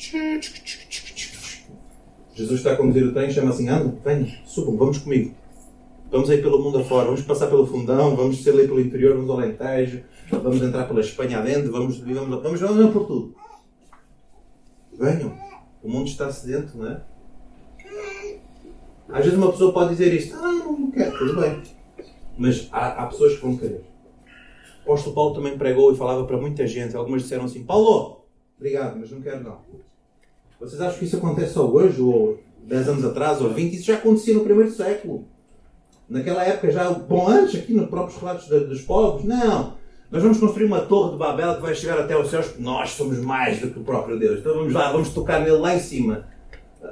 Jesus 2.37 2.61
está 2.61 2.73
a 2.75 2.77
conduzir 2.77 3.05
o 3.05 3.13
trem, 3.13 3.33
chama 3.33 3.51
assim: 3.51 3.69
anda, 3.69 3.93
venha, 4.05 4.33
subam, 4.47 4.77
vamos 4.77 4.99
comigo. 4.99 5.35
Vamos 6.11 6.31
aí 6.31 6.41
pelo 6.41 6.63
mundo 6.63 6.79
afora, 6.79 7.07
vamos 7.07 7.23
passar 7.23 7.49
pelo 7.49 7.67
fundão, 7.67 8.17
vamos 8.17 8.43
ser 8.43 8.51
ali 8.51 8.67
pelo 8.67 8.81
interior, 8.81 9.15
vamos 9.15 9.29
ao 9.29 9.39
Alentejo, 9.39 10.03
vamos 10.31 10.63
entrar 10.63 10.89
pela 10.89 11.01
Espanha 11.01 11.39
adentro, 11.39 11.71
vamos, 11.71 11.99
vamos, 11.99 12.43
vamos, 12.43 12.61
vamos 12.61 12.93
por 12.93 13.07
tudo. 13.07 13.35
Venham, 14.99 15.37
o 15.83 15.89
mundo 15.89 16.09
está 16.09 16.33
sedento, 16.33 16.79
não 16.79 16.89
é? 16.89 17.03
Às 19.11 19.25
vezes 19.25 19.39
uma 19.39 19.53
pessoa 19.53 19.73
pode 19.73 19.91
dizer 19.91 20.13
isto, 20.15 20.35
ah, 20.35 20.53
não 20.53 20.91
quero, 20.91 21.19
tudo 21.19 21.41
bem. 21.41 21.63
Mas 22.39 22.69
há, 22.73 23.03
há 23.03 23.07
pessoas 23.07 23.35
que 23.35 23.43
vão 23.43 23.57
querer. 23.57 23.85
O 24.87 24.93
apóstolo 24.93 25.15
Paulo 25.15 25.35
também 25.35 25.59
pregou 25.59 25.93
e 25.93 25.97
falava 25.97 26.25
para 26.25 26.39
muita 26.39 26.67
gente. 26.67 26.97
Algumas 26.97 27.23
disseram 27.23 27.45
assim: 27.45 27.65
Paulo, 27.65 28.25
obrigado, 28.57 28.99
mas 28.99 29.11
não 29.11 29.21
quero 29.21 29.43
não. 29.43 29.59
Vocês 30.59 30.81
acham 30.81 30.99
que 30.99 31.05
isso 31.05 31.17
acontece 31.17 31.53
só 31.55 31.69
hoje, 31.69 32.01
ou 32.01 32.41
10 32.63 32.89
anos 32.89 33.05
atrás, 33.05 33.41
ou 33.43 33.51
20? 33.51 33.75
Isso 33.75 33.85
já 33.85 33.95
acontecia 33.95 34.35
no 34.35 34.45
primeiro 34.45 34.71
século. 34.71 35.27
Naquela 36.09 36.45
época 36.45 36.71
já, 36.71 36.91
bom, 36.91 37.29
antes 37.29 37.61
aqui 37.61 37.75
nos 37.75 37.89
próprios 37.89 38.19
relatos 38.19 38.49
dos 38.49 38.81
povos, 38.83 39.25
não. 39.25 39.77
Nós 40.11 40.23
vamos 40.23 40.39
construir 40.39 40.65
uma 40.65 40.81
torre 40.81 41.13
de 41.13 41.19
Babel 41.19 41.57
que 41.57 41.63
vai 41.63 41.75
chegar 41.75 41.99
até 41.99 42.15
aos 42.15 42.31
céus, 42.31 42.47
porque 42.47 42.63
nós 42.63 42.91
somos 42.91 43.19
mais 43.19 43.61
do 43.61 43.71
que 43.71 43.79
o 43.79 43.85
próprio 43.85 44.19
Deus. 44.19 44.41
Então 44.41 44.55
vamos 44.55 44.73
lá, 44.73 44.91
vamos 44.91 45.11
tocar 45.11 45.41
nele 45.41 45.59
lá 45.59 45.75
em 45.75 45.81
cima. 45.81 46.27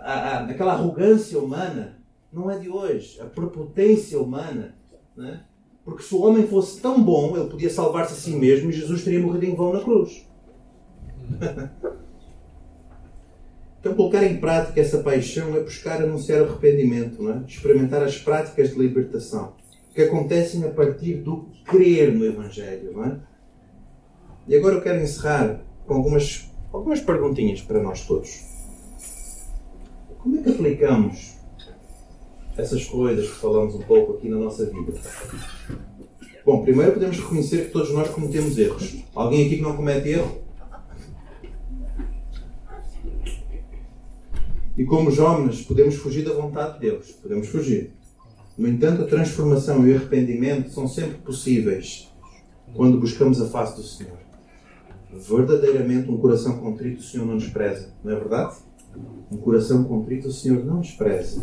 A, 0.02 0.12
a, 0.12 0.40
aquela 0.44 0.72
arrogância 0.74 1.38
humana 1.38 1.96
não 2.30 2.50
é 2.50 2.58
de 2.58 2.68
hoje. 2.68 3.18
A 3.20 3.24
prepotência 3.24 4.20
humana. 4.20 4.74
Né? 5.16 5.40
Porque 5.82 6.02
se 6.02 6.14
o 6.14 6.20
homem 6.20 6.46
fosse 6.46 6.78
tão 6.82 7.02
bom, 7.02 7.34
ele 7.34 7.48
podia 7.48 7.70
salvar-se 7.70 8.12
a 8.12 8.16
si 8.16 8.36
mesmo 8.36 8.68
e 8.68 8.74
Jesus 8.74 9.02
teria 9.02 9.20
morrido 9.20 9.46
em 9.46 9.54
vão 9.54 9.72
na 9.72 9.80
cruz. 9.80 10.28
Então, 13.86 13.94
colocar 13.94 14.24
em 14.24 14.38
prática 14.38 14.80
essa 14.80 14.98
paixão 14.98 15.54
é 15.54 15.60
buscar 15.60 16.02
anunciar 16.02 16.42
arrependimento, 16.42 17.22
não 17.22 17.34
é? 17.34 17.44
experimentar 17.46 18.02
as 18.02 18.18
práticas 18.18 18.70
de 18.70 18.78
libertação 18.80 19.54
que 19.94 20.02
acontecem 20.02 20.64
a 20.64 20.70
partir 20.70 21.18
do 21.18 21.46
crer 21.64 22.12
no 22.12 22.24
Evangelho. 22.24 22.92
Não 22.92 23.04
é? 23.04 23.20
E 24.48 24.56
agora 24.56 24.74
eu 24.74 24.82
quero 24.82 25.00
encerrar 25.00 25.60
com 25.86 25.94
algumas, 25.94 26.50
algumas 26.72 27.00
perguntinhas 27.00 27.60
para 27.60 27.80
nós 27.80 28.04
todos. 28.04 28.44
Como 30.18 30.36
é 30.36 30.42
que 30.42 30.50
aplicamos 30.50 31.36
essas 32.56 32.84
coisas 32.86 33.30
que 33.30 33.36
falamos 33.36 33.76
um 33.76 33.82
pouco 33.82 34.14
aqui 34.14 34.28
na 34.28 34.36
nossa 34.36 34.66
vida? 34.66 34.94
Bom, 36.44 36.64
primeiro 36.64 36.90
podemos 36.90 37.20
reconhecer 37.20 37.66
que 37.66 37.70
todos 37.70 37.92
nós 37.92 38.10
cometemos 38.10 38.58
erros. 38.58 38.96
Alguém 39.14 39.46
aqui 39.46 39.58
que 39.58 39.62
não 39.62 39.76
comete 39.76 40.08
erro? 40.08 40.45
E 44.76 44.84
como 44.84 45.10
jovens, 45.10 45.62
podemos 45.62 45.94
fugir 45.94 46.24
da 46.24 46.34
vontade 46.34 46.74
de 46.74 46.80
Deus. 46.80 47.12
Podemos 47.12 47.48
fugir. 47.48 47.92
No 48.58 48.68
entanto, 48.68 49.02
a 49.02 49.06
transformação 49.06 49.86
e 49.86 49.92
o 49.92 49.96
arrependimento 49.96 50.70
são 50.70 50.86
sempre 50.86 51.18
possíveis 51.18 52.12
quando 52.74 53.00
buscamos 53.00 53.40
a 53.40 53.46
face 53.46 53.76
do 53.76 53.82
Senhor. 53.82 54.18
Verdadeiramente, 55.12 56.10
um 56.10 56.18
coração 56.18 56.58
contrito 56.58 57.00
o 57.00 57.02
Senhor 57.02 57.26
não 57.26 57.38
despreza. 57.38 57.94
Não 58.04 58.12
é 58.12 58.16
verdade? 58.16 58.56
Um 59.30 59.38
coração 59.38 59.84
contrito 59.84 60.28
o 60.28 60.32
Senhor 60.32 60.64
não 60.64 60.80
despreza. 60.80 61.42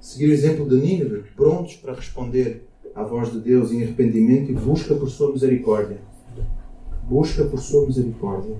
Seguir 0.00 0.30
o 0.30 0.32
exemplo 0.32 0.68
de 0.68 0.76
Nínive, 0.76 1.24
prontos 1.36 1.76
para 1.76 1.94
responder 1.94 2.66
à 2.94 3.02
voz 3.02 3.32
de 3.32 3.40
Deus 3.40 3.72
em 3.72 3.82
arrependimento 3.82 4.50
e 4.50 4.54
busca 4.54 4.94
por 4.94 5.10
sua 5.10 5.32
misericórdia. 5.32 5.98
Busca 7.08 7.44
por 7.44 7.58
sua 7.58 7.86
misericórdia. 7.86 8.56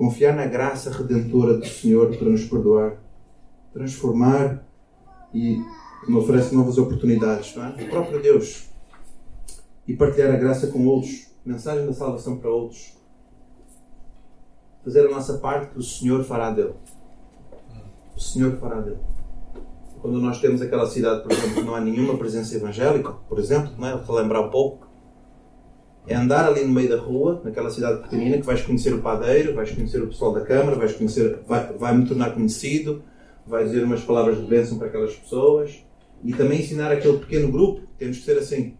Confiar 0.00 0.34
na 0.34 0.46
graça 0.46 0.90
redentora 0.90 1.58
do 1.58 1.66
Senhor 1.66 2.16
para 2.16 2.26
nos 2.26 2.46
perdoar, 2.46 2.96
transformar 3.70 4.66
e 5.34 5.62
que 6.02 6.10
nos 6.10 6.24
oferece 6.24 6.54
novas 6.54 6.78
oportunidades. 6.78 7.54
Não 7.54 7.66
é? 7.66 7.68
O 7.68 7.90
próprio 7.90 8.22
Deus. 8.22 8.70
E 9.86 9.94
partilhar 9.94 10.32
a 10.32 10.38
graça 10.38 10.68
com 10.68 10.86
outros. 10.86 11.26
Mensagem 11.44 11.84
da 11.84 11.92
salvação 11.92 12.38
para 12.38 12.48
outros. 12.48 12.96
Fazer 14.82 15.06
a 15.06 15.10
nossa 15.10 15.36
parte 15.36 15.74
que 15.74 15.78
o 15.78 15.82
Senhor 15.82 16.24
fará 16.24 16.50
dele. 16.50 16.72
O 18.16 18.20
Senhor 18.20 18.56
fará 18.56 18.80
dele. 18.80 19.00
Quando 20.00 20.18
nós 20.18 20.40
temos 20.40 20.62
aquela 20.62 20.86
cidade, 20.86 21.24
por 21.24 21.30
exemplo, 21.30 21.56
que 21.56 21.62
não 21.62 21.74
há 21.74 21.80
nenhuma 21.82 22.16
presença 22.16 22.56
evangélica, 22.56 23.12
por 23.12 23.38
exemplo, 23.38 23.74
não 23.76 23.86
é? 23.86 24.02
lembrar 24.22 24.40
um 24.40 24.48
pouco, 24.48 24.88
É 26.10 26.16
andar 26.16 26.44
ali 26.44 26.64
no 26.64 26.72
meio 26.72 26.88
da 26.88 26.96
rua, 26.96 27.40
naquela 27.44 27.70
cidade 27.70 28.02
pequenina, 28.02 28.36
que 28.36 28.44
vais 28.44 28.60
conhecer 28.62 28.92
o 28.92 29.00
padeiro, 29.00 29.54
vais 29.54 29.70
conhecer 29.70 30.02
o 30.02 30.08
pessoal 30.08 30.32
da 30.32 30.40
Câmara, 30.40 30.74
vais 30.74 30.92
conhecer, 30.92 31.38
vai, 31.46 31.72
vai 31.74 31.96
me 31.96 32.04
tornar 32.04 32.34
conhecido, 32.34 33.04
vai 33.46 33.62
dizer 33.62 33.84
umas 33.84 34.02
palavras 34.02 34.36
de 34.38 34.42
bênção 34.42 34.76
para 34.76 34.88
aquelas 34.88 35.14
pessoas 35.14 35.84
e 36.24 36.32
também 36.32 36.58
ensinar 36.58 36.90
aquele 36.90 37.18
pequeno 37.18 37.52
grupo. 37.52 37.82
Temos 37.96 38.18
que 38.18 38.24
ser 38.24 38.38
assim. 38.38 38.74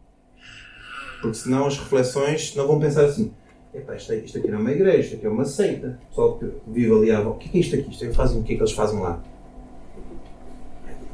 Porque 1.21 1.37
senão 1.37 1.67
as 1.67 1.79
reflexões 1.79 2.57
não 2.57 2.67
vão 2.67 2.81
pensar 2.81 3.05
assim. 3.05 3.33
Epá, 3.73 3.95
isto, 3.95 4.13
isto 4.13 4.39
aqui 4.39 4.49
não 4.49 4.59
é 4.59 4.61
uma 4.63 4.73
igreja, 4.73 4.99
isto 4.99 5.15
aqui 5.15 5.27
é 5.27 5.31
uma 5.31 5.45
seita. 5.45 6.01
O 6.03 6.09
pessoal 6.09 6.37
que 6.37 6.51
vive 6.67 6.93
ali 6.93 7.13
à 7.13 7.21
volta. 7.21 7.47
O 7.47 7.49
que 7.49 7.57
é 7.57 7.61
isto 7.61 7.77
aqui? 7.77 7.93
Isto 7.93 8.13
fazem, 8.13 8.41
o 8.41 8.43
que 8.43 8.55
é 8.55 8.57
que 8.57 8.63
eles 8.63 8.73
fazem 8.73 8.99
lá? 8.99 9.23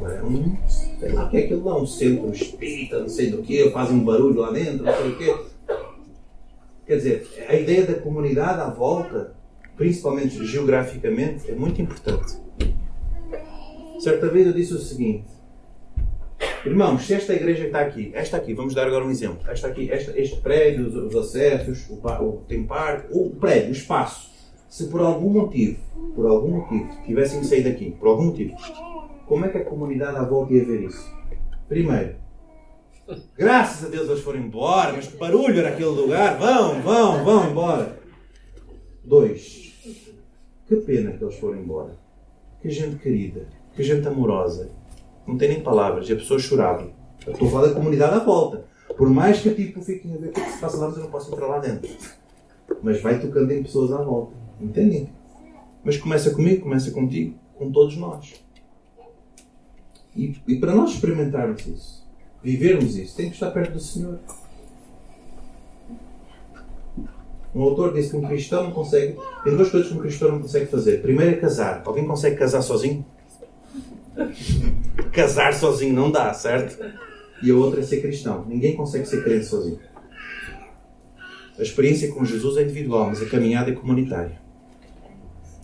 É 0.00 0.22
um, 0.22 0.56
sei 0.98 1.12
lá 1.12 1.26
o 1.26 1.30
que 1.30 1.36
é 1.36 1.40
aquilo 1.40 1.62
lá, 1.62 1.78
um 1.78 1.86
centro 1.86 2.30
espírita, 2.32 3.00
não 3.00 3.08
sei 3.08 3.30
do 3.30 3.42
que, 3.42 3.70
fazem 3.70 3.96
um 3.96 4.04
barulho 4.04 4.40
lá 4.40 4.50
dentro, 4.50 4.82
não 4.82 4.94
sei 4.94 5.10
o 5.10 5.18
quê. 5.18 5.55
Quer 6.86 6.96
dizer, 6.96 7.46
a 7.48 7.54
ideia 7.54 7.84
da 7.84 7.94
comunidade 7.94 8.60
à 8.60 8.70
volta, 8.70 9.34
principalmente 9.76 10.44
geograficamente, 10.46 11.50
é 11.50 11.54
muito 11.54 11.82
importante. 11.82 12.36
Certa 13.98 14.28
vez 14.28 14.46
eu 14.46 14.52
disse 14.52 14.72
o 14.72 14.78
seguinte: 14.78 15.26
Irmãos, 16.64 17.06
se 17.06 17.14
esta 17.14 17.34
igreja 17.34 17.66
está 17.66 17.80
aqui, 17.80 18.12
esta 18.14 18.36
aqui, 18.36 18.54
vamos 18.54 18.74
dar 18.74 18.86
agora 18.86 19.04
um 19.04 19.10
exemplo. 19.10 19.38
Esta 19.48 19.66
aqui, 19.66 19.90
esta, 19.90 20.18
este 20.18 20.40
prédio, 20.40 20.86
os, 20.86 20.94
os 20.94 21.16
acessos, 21.16 21.88
o, 21.90 21.94
o, 21.94 22.44
tem 22.46 22.64
parque, 22.64 23.08
o 23.10 23.30
prédio, 23.30 23.70
o 23.70 23.72
espaço, 23.72 24.30
se 24.68 24.86
por 24.86 25.00
algum 25.00 25.30
motivo, 25.30 25.78
por 26.14 26.26
algum 26.26 26.58
motivo, 26.58 26.88
tivessem 27.04 27.42
sair 27.42 27.62
daqui, 27.62 27.90
por 27.92 28.08
algum 28.08 28.26
motivo, 28.26 28.56
como 29.26 29.44
é 29.44 29.48
que 29.48 29.58
a 29.58 29.64
comunidade 29.64 30.16
à 30.18 30.22
volta 30.22 30.54
ia 30.54 30.64
ver 30.64 30.82
isso? 30.82 31.12
Primeiro, 31.68 32.14
graças 33.36 33.86
a 33.86 33.88
Deus 33.88 34.08
eles 34.08 34.22
foram 34.22 34.40
embora, 34.40 34.92
mas 34.92 35.06
que 35.06 35.16
barulho 35.16 35.58
era 35.58 35.70
aquele 35.70 35.86
lugar, 35.86 36.38
vão, 36.38 36.80
vão, 36.82 37.24
vão 37.24 37.50
embora. 37.50 37.98
Dois, 39.04 39.72
que 40.66 40.76
pena 40.76 41.12
que 41.12 41.22
eles 41.22 41.38
foram 41.38 41.60
embora. 41.60 41.96
Que 42.60 42.70
gente 42.70 42.96
querida, 42.96 43.46
que 43.74 43.82
gente 43.82 44.06
amorosa. 44.08 44.70
Não 45.26 45.36
tem 45.36 45.48
nem 45.48 45.60
palavras. 45.62 46.08
E 46.08 46.12
a 46.12 46.16
pessoa 46.16 46.38
chorava. 46.38 46.90
Eu 47.26 47.32
estou 47.32 47.48
a 47.48 47.50
falar 47.50 47.68
da 47.68 47.74
comunidade 47.74 48.14
à 48.14 48.18
volta. 48.18 48.64
Por 48.96 49.10
mais 49.10 49.40
que 49.40 49.54
tipo 49.54 49.82
fiquem 49.82 50.14
a 50.14 50.16
ver 50.16 50.28
o 50.28 50.32
que, 50.32 50.40
é 50.40 50.44
que 50.44 50.52
se 50.52 50.58
passa 50.58 50.76
lá, 50.78 50.88
mas 50.88 50.96
eu 50.96 51.04
não 51.04 51.10
posso 51.10 51.32
entrar 51.32 51.46
lá 51.46 51.58
dentro. 51.58 51.90
Mas 52.82 53.02
vai 53.02 53.20
tocando 53.20 53.52
em 53.52 53.62
pessoas 53.62 53.92
à 53.92 54.02
volta. 54.02 54.34
Entendem? 54.60 55.12
Mas 55.84 55.96
começa 55.96 56.30
comigo, 56.30 56.62
começa 56.62 56.90
contigo, 56.90 57.38
com 57.54 57.70
todos 57.70 57.96
nós. 57.96 58.42
E, 60.16 60.34
e 60.48 60.56
para 60.56 60.74
nós 60.74 60.92
experimentarmos 60.92 61.66
isso, 61.66 62.05
vivermos 62.46 62.96
isso, 62.96 63.16
tem 63.16 63.28
que 63.28 63.34
estar 63.34 63.50
perto 63.50 63.72
do 63.72 63.80
Senhor. 63.80 64.20
Um 67.52 67.62
autor 67.62 67.92
disse 67.92 68.10
que 68.10 68.16
um 68.16 68.22
cristão 68.22 68.62
não 68.62 68.70
consegue. 68.70 69.16
Tem 69.42 69.56
duas 69.56 69.68
coisas 69.68 69.88
que 69.90 69.96
um 69.96 70.00
cristão 70.00 70.30
não 70.30 70.40
consegue 70.40 70.66
fazer. 70.66 71.02
Primeiro 71.02 71.32
é 71.32 71.40
casar. 71.40 71.82
Alguém 71.84 72.06
consegue 72.06 72.36
casar 72.36 72.62
sozinho? 72.62 73.04
Casar 75.12 75.54
sozinho 75.54 75.94
não 75.94 76.10
dá, 76.10 76.32
certo? 76.34 76.82
E 77.42 77.50
a 77.50 77.54
outra 77.54 77.80
é 77.80 77.82
ser 77.82 78.00
cristão. 78.00 78.44
Ninguém 78.46 78.76
consegue 78.76 79.06
ser 79.06 79.24
crente 79.24 79.46
sozinho. 79.46 79.78
A 81.58 81.62
experiência 81.62 82.12
com 82.12 82.24
Jesus 82.24 82.58
é 82.58 82.62
individual, 82.62 83.06
mas 83.08 83.22
a 83.22 83.26
caminhada 83.26 83.70
é 83.70 83.74
comunitária. 83.74 84.38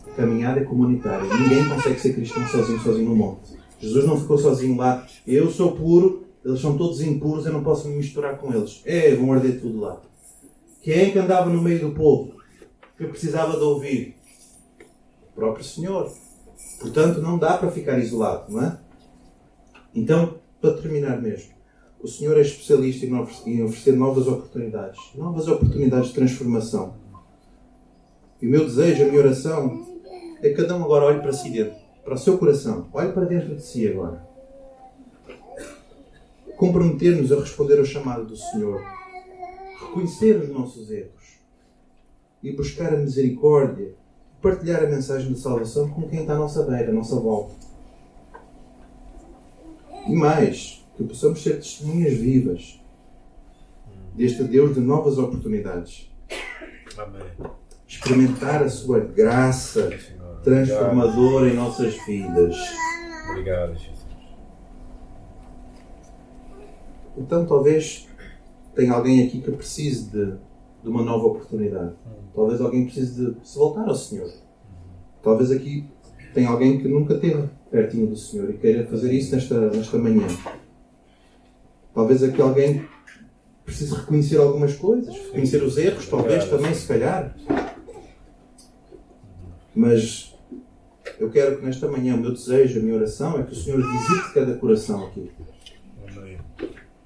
A 0.07 0.17
caminhada 0.17 0.61
é 0.61 0.65
comunitária. 0.65 1.25
Ninguém 1.35 1.69
consegue 1.69 2.01
ser 2.01 2.15
cristão 2.15 2.47
sozinho, 2.47 2.81
sozinho 2.81 3.09
no 3.09 3.15
monte. 3.15 3.53
Jesus 3.79 4.07
não 4.07 4.19
ficou 4.19 4.39
sozinho 4.39 4.77
lá. 4.77 5.07
Eu 5.27 5.51
sou 5.51 5.73
puro, 5.73 6.32
eles 6.45 6.61
são 6.61 6.77
todos 6.77 7.01
impuros, 7.01 7.47
eu 7.47 7.53
não 7.53 7.63
posso 7.63 7.89
me 7.89 7.97
misturar 7.97 8.39
com 8.39 8.53
eles. 8.53 8.83
É, 8.85 9.15
vão 9.15 9.33
arder 9.33 9.61
tudo 9.61 9.81
lá. 9.81 10.01
Quem 10.83 10.95
é 10.95 11.11
que 11.11 11.19
andava 11.19 11.49
no 11.49 11.63
meio 11.63 11.81
do 11.81 11.95
povo? 11.95 12.35
Que 12.97 13.07
precisava 13.07 13.57
de 13.57 13.63
ouvir? 13.63 14.17
O 15.31 15.35
próprio 15.35 15.65
Senhor. 15.65 16.13
Portanto, 16.81 17.21
não 17.21 17.39
dá 17.39 17.57
para 17.57 17.71
ficar 17.71 17.99
isolado, 17.99 18.53
não 18.53 18.63
é? 18.63 18.79
Então, 19.95 20.39
para 20.61 20.75
terminar 20.75 21.21
mesmo, 21.23 21.53
o 22.03 22.09
Senhor 22.09 22.37
é 22.37 22.41
especialista 22.41 23.07
em 23.47 23.63
oferecer 23.63 23.93
novas 23.93 24.27
oportunidades, 24.27 24.99
novas 25.15 25.47
oportunidades 25.47 26.09
de 26.09 26.15
transformação. 26.15 26.95
E 28.41 28.47
o 28.47 28.51
meu 28.51 28.65
desejo, 28.65 29.05
a 29.05 29.07
minha 29.07 29.21
oração, 29.21 29.87
é 30.43 30.49
que 30.49 30.57
cada 30.57 30.77
um 30.77 30.83
agora 30.83 31.05
olhe 31.05 31.21
para 31.21 31.33
si 31.33 31.51
dentro, 31.51 31.77
para 32.03 32.15
o 32.15 32.19
seu 32.19 32.37
coração, 32.37 32.89
olhe 32.93 33.13
para 33.13 33.25
dentro 33.25 33.55
de 33.55 33.63
si 33.63 33.87
agora. 33.87 34.32
Comprometer-nos 36.63 37.33
a 37.33 37.41
responder 37.41 37.77
ao 37.81 37.85
chamado 37.85 38.25
do 38.25 38.37
Senhor, 38.37 38.81
reconhecer 39.81 40.37
os 40.37 40.49
nossos 40.49 40.93
erros 40.93 41.41
e 42.41 42.53
buscar 42.53 42.95
a 42.95 42.99
misericórdia 42.99 43.97
partilhar 44.41 44.85
a 44.85 44.87
mensagem 44.87 45.33
de 45.33 45.41
salvação 45.41 45.91
com 45.91 46.09
quem 46.09 46.21
está 46.21 46.35
à 46.35 46.39
nossa 46.39 46.63
beira, 46.63 46.91
à 46.91 46.95
nossa 46.95 47.19
volta. 47.19 47.53
E 50.07 50.15
mais, 50.15 50.87
que 50.97 51.03
possamos 51.03 51.43
ser 51.43 51.57
testemunhas 51.57 52.15
vivas 52.15 52.81
deste 54.15 54.45
Deus 54.45 54.73
de 54.73 54.81
novas 54.81 55.19
oportunidades. 55.19 56.13
Amém. 56.97 57.23
Experimentar 57.89 58.63
a 58.63 58.69
sua 58.69 59.01
graça 59.01 59.91
transformadora 60.45 61.49
em 61.49 61.57
nossas 61.57 61.97
vidas. 62.07 62.57
Obrigado, 63.31 63.77
Jesus. 63.77 64.02
Então, 67.17 67.45
talvez 67.47 68.09
tenha 68.75 68.93
alguém 68.93 69.27
aqui 69.27 69.41
que 69.41 69.51
precise 69.51 70.11
de, 70.11 70.33
de 70.83 70.89
uma 70.89 71.03
nova 71.03 71.27
oportunidade. 71.27 71.95
Talvez 72.35 72.61
alguém 72.61 72.85
precise 72.85 73.33
de 73.33 73.49
se 73.49 73.59
voltar 73.59 73.89
ao 73.89 73.95
Senhor. 73.95 74.31
Talvez 75.23 75.51
aqui 75.51 75.89
tenha 76.35 76.49
alguém 76.49 76.79
que 76.79 76.89
nunca 76.89 77.19
teve 77.19 77.49
pertinho 77.71 78.07
do 78.07 78.17
Senhor 78.17 78.51
e 78.51 78.55
queira 78.55 78.87
fazer 78.87 79.13
isso 79.13 79.35
nesta, 79.35 79.71
nesta 79.71 79.99
manhã. 79.99 80.27
Talvez 81.95 82.23
aqui 82.23 82.41
alguém 82.41 82.87
precise 83.65 83.95
reconhecer 83.95 84.39
algumas 84.39 84.75
coisas, 84.75 85.15
reconhecer 85.15 85.63
os 85.63 85.77
erros, 85.77 86.09
talvez 86.09 86.49
também, 86.49 86.75
se 86.75 86.89
calhar. 86.89 87.37
Mas 89.75 90.35
eu 91.19 91.31
quero 91.31 91.59
que 91.59 91.65
nesta 91.65 91.89
manhã 91.89 92.15
o 92.15 92.19
meu 92.19 92.33
desejo, 92.33 92.81
a 92.81 92.83
minha 92.83 92.97
oração 92.97 93.39
é 93.39 93.43
que 93.43 93.53
o 93.53 93.57
Senhor 93.57 93.81
visite 93.81 94.35
cada 94.35 94.55
coração 94.55 95.07
aqui. 95.07 95.31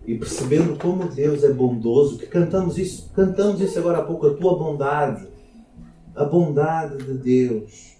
E 0.07 0.16
percebendo 0.16 0.79
como 0.79 1.09
Deus 1.09 1.42
é 1.42 1.53
bondoso, 1.53 2.19
que 2.19 2.27
cantamos 2.27 2.79
isso, 2.79 3.11
cantamos 3.14 3.61
isso 3.61 3.79
agora 3.79 3.99
há 3.99 4.05
pouco, 4.05 4.29
a 4.29 4.35
tua 4.35 4.57
bondade, 4.57 5.27
a 6.14 6.25
bondade 6.25 6.99
de 6.99 7.14
Deus, 7.14 7.97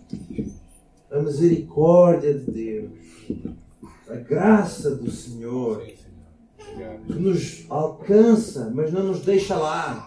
a 1.11 1.19
misericórdia 1.19 2.33
de 2.33 2.51
Deus, 2.51 2.90
a 4.09 4.14
graça 4.14 4.95
do 4.95 5.11
Senhor, 5.11 5.83
que 7.07 7.12
nos 7.12 7.64
alcança, 7.69 8.71
mas 8.73 8.92
não 8.92 9.03
nos 9.03 9.21
deixa 9.23 9.57
lá, 9.57 10.07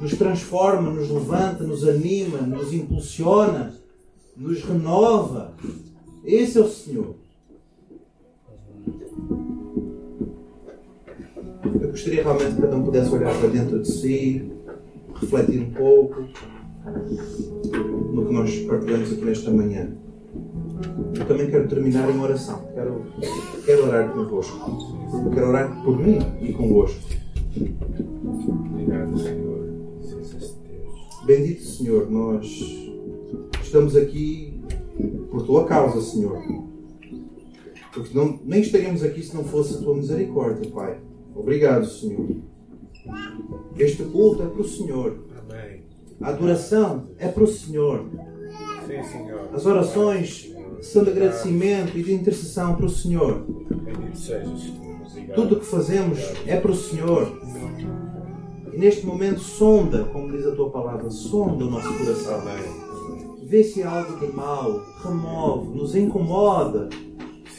nos 0.00 0.14
transforma, 0.14 0.90
nos 0.90 1.10
levanta, 1.10 1.64
nos 1.64 1.86
anima, 1.86 2.38
nos 2.38 2.72
impulsiona, 2.72 3.74
nos 4.36 4.62
renova. 4.62 5.54
Esse 6.24 6.58
é 6.58 6.60
o 6.60 6.68
Senhor. 6.68 7.21
Eu 11.82 11.88
gostaria 11.88 12.22
realmente 12.22 12.54
que 12.54 12.62
cada 12.62 12.76
um 12.76 12.84
pudesse 12.84 13.12
olhar 13.12 13.36
para 13.36 13.48
dentro 13.48 13.82
de 13.82 13.90
si, 13.90 14.52
refletir 15.20 15.60
um 15.60 15.70
pouco 15.70 16.22
no 18.12 18.24
que 18.24 18.32
nós 18.32 18.56
partilhamos 18.60 19.12
aqui 19.12 19.24
nesta 19.24 19.50
manhã. 19.50 19.90
Eu 21.18 21.26
também 21.26 21.50
quero 21.50 21.66
terminar 21.66 22.08
em 22.08 22.20
oração. 22.20 22.68
Quero, 22.72 23.04
quero 23.66 23.86
orar 23.88 24.12
convosco. 24.12 24.56
Eu 25.24 25.30
quero 25.32 25.48
orar 25.48 25.82
por 25.82 25.98
mim 25.98 26.18
e 26.40 26.52
convosco. 26.52 27.00
Obrigado, 28.70 29.18
Senhor. 29.18 29.52
Bendito 31.26 31.62
Senhor, 31.62 32.08
nós 32.08 32.46
estamos 33.60 33.96
aqui 33.96 34.62
por 35.32 35.44
tua 35.44 35.64
causa, 35.64 36.00
Senhor. 36.00 36.40
Porque 37.92 38.16
não, 38.16 38.38
nem 38.44 38.60
estaríamos 38.60 39.02
aqui 39.02 39.20
se 39.20 39.34
não 39.34 39.42
fosse 39.42 39.74
a 39.74 39.78
tua 39.78 39.96
misericórdia, 39.96 40.70
Pai. 40.70 40.98
Obrigado, 41.34 41.86
Senhor. 41.86 42.28
Este 43.76 44.04
culto 44.04 44.42
é 44.42 44.46
para 44.46 44.60
o 44.60 44.68
Senhor. 44.68 45.18
Amém. 45.38 45.82
A 46.20 46.28
adoração 46.28 47.08
é 47.18 47.28
para 47.28 47.42
o 47.42 47.46
Senhor. 47.46 48.06
Sim, 48.86 49.02
Senhor. 49.02 49.48
As 49.52 49.66
orações 49.66 50.52
são 50.80 51.04
de 51.04 51.10
agradecimento 51.10 51.96
e 51.96 52.02
de 52.02 52.12
intercessão 52.12 52.76
para 52.76 52.86
o 52.86 52.90
Senhor. 52.90 53.44
Tudo 55.34 55.56
o 55.56 55.60
que 55.60 55.66
fazemos 55.66 56.18
é 56.46 56.56
para 56.60 56.70
o 56.70 56.76
Senhor. 56.76 57.40
E 58.72 58.78
neste 58.78 59.04
momento, 59.04 59.40
sonda, 59.40 60.04
como 60.04 60.30
diz 60.30 60.46
a 60.46 60.54
tua 60.54 60.70
palavra, 60.70 61.10
sonda 61.10 61.64
o 61.64 61.70
nosso 61.70 61.92
coração. 61.98 62.40
Amém. 62.40 63.42
Vê 63.42 63.62
se 63.62 63.82
há 63.82 63.90
algo 63.90 64.18
de 64.18 64.32
mal, 64.32 64.80
remove, 65.02 65.76
nos 65.76 65.94
incomoda, 65.94 66.88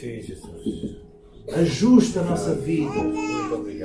Sim, 0.04 0.20
Jesus. 0.20 1.03
Ajusta 1.52 2.20
a 2.20 2.24
nossa 2.24 2.54
vida, 2.54 2.92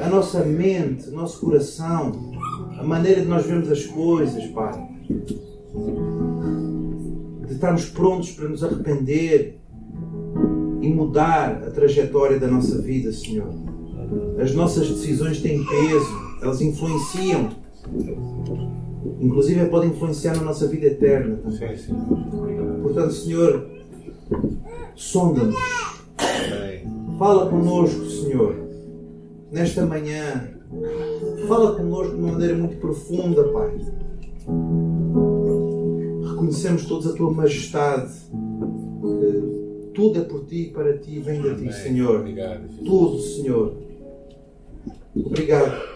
a 0.02 0.10
nossa 0.10 0.44
mente, 0.46 1.10
o 1.10 1.14
nosso 1.14 1.40
coração. 1.40 2.32
a 2.78 2.84
maneira 2.84 3.22
de 3.22 3.28
nós 3.28 3.46
vemos 3.46 3.70
as 3.70 3.86
coisas, 3.86 4.46
Pai. 4.48 4.88
De 7.46 7.54
estarmos 7.54 7.86
prontos 7.90 8.32
para 8.32 8.48
nos 8.48 8.64
arrepender 8.64 9.60
e 10.82 10.90
mudar 10.90 11.64
a 11.68 11.72
trajetória 11.72 12.40
da 12.40 12.48
nossa 12.48 12.82
vida, 12.82 13.12
Senhor. 13.12 13.54
As 14.42 14.54
nossas 14.54 14.88
decisões 14.90 15.42
têm 15.42 15.64
peso, 15.66 16.40
elas 16.42 16.62
influenciam. 16.62 17.50
Inclusive 19.20 19.66
podem 19.66 19.90
influenciar 19.90 20.38
na 20.38 20.44
nossa 20.44 20.68
vida 20.68 20.88
eterna. 20.88 21.40
Portanto, 22.82 23.14
Senhor, 23.14 23.70
sonda-nos. 24.96 25.56
Fala 27.20 27.50
connosco, 27.50 28.06
Senhor, 28.06 28.56
nesta 29.52 29.86
manhã. 29.86 30.52
Fala 31.50 31.76
connosco 31.76 32.16
de 32.16 32.22
uma 32.22 32.32
maneira 32.32 32.56
muito 32.56 32.78
profunda, 32.78 33.44
Pai. 33.50 33.78
Reconhecemos 36.30 36.86
todos 36.86 37.08
a 37.08 37.14
Tua 37.14 37.34
majestade. 37.34 38.14
Que 39.02 39.92
tudo 39.94 40.20
é 40.20 40.22
por 40.22 40.46
Ti 40.46 40.68
e 40.68 40.70
para 40.72 40.98
Ti 40.98 41.20
vem 41.20 41.42
de 41.42 41.56
Ti. 41.56 41.74
Senhor. 41.74 42.22
Obrigado. 42.22 42.70
Tudo, 42.86 43.20
Senhor. 43.20 43.74
Obrigado 45.14 45.90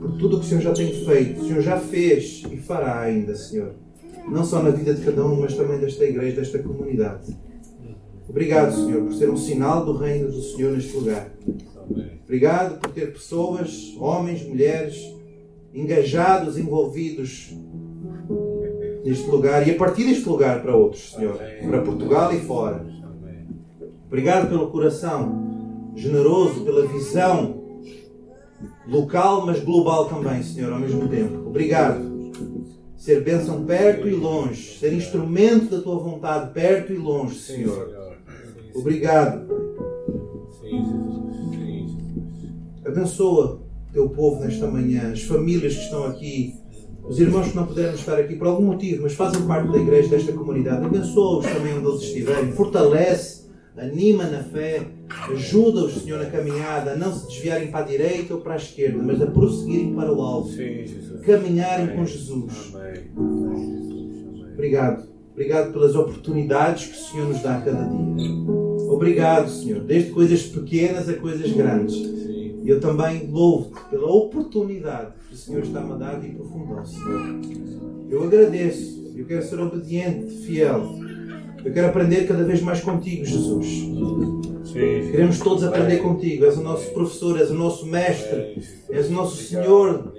por 0.00 0.12
tudo 0.16 0.36
o 0.36 0.38
que 0.38 0.46
o 0.46 0.48
Senhor 0.48 0.60
já 0.60 0.72
tem 0.72 0.92
feito, 1.04 1.42
o 1.42 1.44
Senhor 1.48 1.60
já 1.60 1.76
fez 1.76 2.44
e 2.52 2.56
fará 2.56 3.00
ainda, 3.00 3.34
Senhor. 3.34 3.72
Não 4.28 4.44
só 4.44 4.62
na 4.62 4.70
vida 4.70 4.94
de 4.94 5.04
cada 5.04 5.26
um, 5.26 5.40
mas 5.40 5.56
também 5.56 5.80
desta 5.80 6.04
igreja, 6.04 6.36
desta 6.36 6.60
comunidade. 6.60 7.36
Obrigado, 8.32 8.74
Senhor, 8.74 9.02
por 9.02 9.12
ser 9.12 9.28
um 9.28 9.36
sinal 9.36 9.84
do 9.84 9.92
reino 9.92 10.32
do 10.32 10.40
Senhor 10.40 10.72
neste 10.72 10.96
lugar. 10.96 11.30
Obrigado 12.24 12.80
por 12.80 12.90
ter 12.90 13.12
pessoas, 13.12 13.94
homens, 13.98 14.42
mulheres, 14.42 14.96
engajados, 15.74 16.56
envolvidos 16.56 17.54
neste 19.04 19.30
lugar 19.30 19.68
e 19.68 19.72
a 19.72 19.76
partir 19.76 20.04
deste 20.04 20.26
lugar 20.26 20.62
para 20.62 20.74
outros, 20.74 21.12
Senhor, 21.12 21.36
para 21.36 21.82
Portugal 21.82 22.32
e 22.32 22.40
fora. 22.40 22.86
Obrigado 24.06 24.48
pelo 24.48 24.70
coração 24.70 25.92
generoso, 25.94 26.64
pela 26.64 26.86
visão 26.86 27.62
local, 28.88 29.44
mas 29.44 29.60
global 29.60 30.06
também, 30.06 30.42
Senhor, 30.42 30.72
ao 30.72 30.80
mesmo 30.80 31.06
tempo. 31.06 31.48
Obrigado. 31.48 32.32
Ser 32.96 33.22
bênção 33.22 33.62
perto 33.66 34.08
e 34.08 34.14
longe, 34.14 34.78
ser 34.78 34.94
instrumento 34.94 35.76
da 35.76 35.82
tua 35.82 35.98
vontade 35.98 36.54
perto 36.54 36.94
e 36.94 36.96
longe, 36.96 37.38
Senhor. 37.38 38.11
Obrigado. 38.74 39.46
Sim, 40.60 40.84
Jesus. 40.84 41.36
Sim, 41.50 41.88
Jesus. 41.88 42.86
Abençoa 42.86 43.60
o 43.90 43.92
teu 43.92 44.08
povo 44.08 44.40
nesta 44.40 44.66
manhã, 44.66 45.12
as 45.12 45.22
famílias 45.22 45.74
que 45.74 45.82
estão 45.82 46.04
aqui, 46.06 46.54
os 47.04 47.18
irmãos 47.18 47.48
que 47.48 47.56
não 47.56 47.66
puderam 47.66 47.94
estar 47.94 48.18
aqui 48.18 48.36
por 48.36 48.46
algum 48.46 48.66
motivo, 48.66 49.02
mas 49.02 49.12
fazem 49.14 49.42
parte 49.46 49.70
da 49.70 49.78
igreja, 49.78 50.08
desta 50.08 50.32
comunidade. 50.32 50.84
Abençoa-os 50.84 51.46
também 51.46 51.76
onde 51.76 51.86
eles 51.86 52.02
estiverem. 52.02 52.52
Fortalece, 52.52 53.42
anima 53.76 54.24
na 54.24 54.42
fé, 54.42 54.86
ajuda-os, 55.32 56.02
Senhor, 56.02 56.18
na 56.18 56.26
caminhada, 56.30 56.92
a 56.92 56.96
não 56.96 57.12
se 57.12 57.26
desviarem 57.28 57.70
para 57.70 57.84
a 57.84 57.88
direita 57.88 58.34
ou 58.34 58.40
para 58.40 58.54
a 58.54 58.56
esquerda, 58.56 59.02
mas 59.02 59.20
a 59.20 59.26
prosseguirem 59.26 59.94
para 59.94 60.12
o 60.12 60.20
alto, 60.22 60.48
Sim, 60.50 60.86
Jesus. 60.86 61.20
caminharem 61.22 61.86
Amém. 61.86 61.96
com 61.96 62.06
Jesus. 62.06 62.72
Amém. 62.74 64.52
Obrigado. 64.54 65.12
Obrigado 65.32 65.72
pelas 65.72 65.94
oportunidades 65.94 66.86
que 66.86 66.92
o 66.92 67.00
Senhor 67.10 67.28
nos 67.28 67.42
dá 67.42 67.56
a 67.56 67.60
cada 67.62 67.84
dia. 67.84 68.61
Obrigado, 68.92 69.50
Senhor, 69.50 69.80
desde 69.80 70.10
coisas 70.10 70.42
pequenas 70.42 71.08
a 71.08 71.14
coisas 71.14 71.50
grandes. 71.52 71.96
E 71.96 72.68
eu 72.68 72.80
também 72.80 73.26
louvo-te 73.28 73.80
pela 73.90 74.06
oportunidade 74.06 75.12
que 75.28 75.34
o 75.34 75.38
Senhor 75.38 75.62
está-me 75.62 75.92
a 75.92 75.96
dar 75.96 76.20
de 76.20 76.28
ir 76.28 76.34
profundo, 76.34 76.86
Senhor. 76.86 77.40
Eu 78.08 78.22
agradeço. 78.24 79.12
Eu 79.16 79.26
quero 79.26 79.42
ser 79.42 79.58
obediente, 79.58 80.32
fiel. 80.44 80.94
Eu 81.64 81.72
quero 81.72 81.88
aprender 81.88 82.26
cada 82.26 82.44
vez 82.44 82.60
mais 82.60 82.80
contigo, 82.80 83.24
Jesus. 83.24 83.66
Sim. 84.64 85.10
Queremos 85.10 85.38
todos 85.38 85.64
aprender 85.64 85.98
contigo. 85.98 86.44
És 86.44 86.56
o 86.56 86.62
nosso 86.62 86.90
professor, 86.92 87.38
és 87.38 87.50
o 87.50 87.54
nosso 87.54 87.86
mestre, 87.86 88.54
Jesus. 88.54 88.90
és 88.90 89.08
o 89.08 89.12
nosso 89.12 89.36
Senhor. 89.42 90.12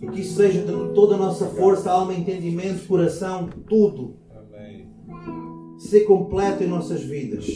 E 0.00 0.06
que 0.06 0.20
isso 0.20 0.36
seja 0.36 0.60
de 0.60 0.94
toda 0.94 1.14
a 1.14 1.18
nossa 1.18 1.46
força, 1.46 1.90
alma, 1.90 2.14
entendimento, 2.14 2.86
coração, 2.86 3.48
tudo. 3.68 4.16
Ser 5.84 6.00
completo 6.00 6.64
em 6.64 6.66
nossas 6.66 7.02
vidas. 7.02 7.46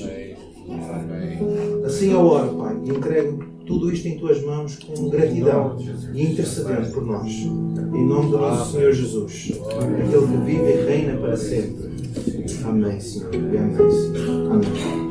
Assim 1.85 2.13
eu 2.13 2.21
oro, 2.21 2.57
Pai, 2.57 2.77
e 2.85 2.91
entrego 2.91 3.43
tudo 3.67 3.91
isto 3.91 4.07
em 4.07 4.19
tuas 4.19 4.43
mãos 4.45 4.77
com 4.77 5.09
gratidão 5.09 5.77
e 6.13 6.23
intercedendo 6.25 6.91
por 6.91 7.07
nós. 7.07 7.33
Em 7.33 8.07
nome 8.07 8.31
do 8.31 8.39
nosso 8.39 8.73
Senhor 8.73 8.93
Jesus, 8.93 9.53
aquele 9.81 10.27
que 10.27 10.45
vive 10.45 10.71
e 10.71 10.85
reina 10.85 11.19
para 11.19 11.37
sempre. 11.37 11.89
Amém, 12.65 13.01
Senhor. 13.01 13.35
E 13.35 13.57
amém, 13.57 13.91
Senhor. 13.91 14.53
Amém. 14.53 15.08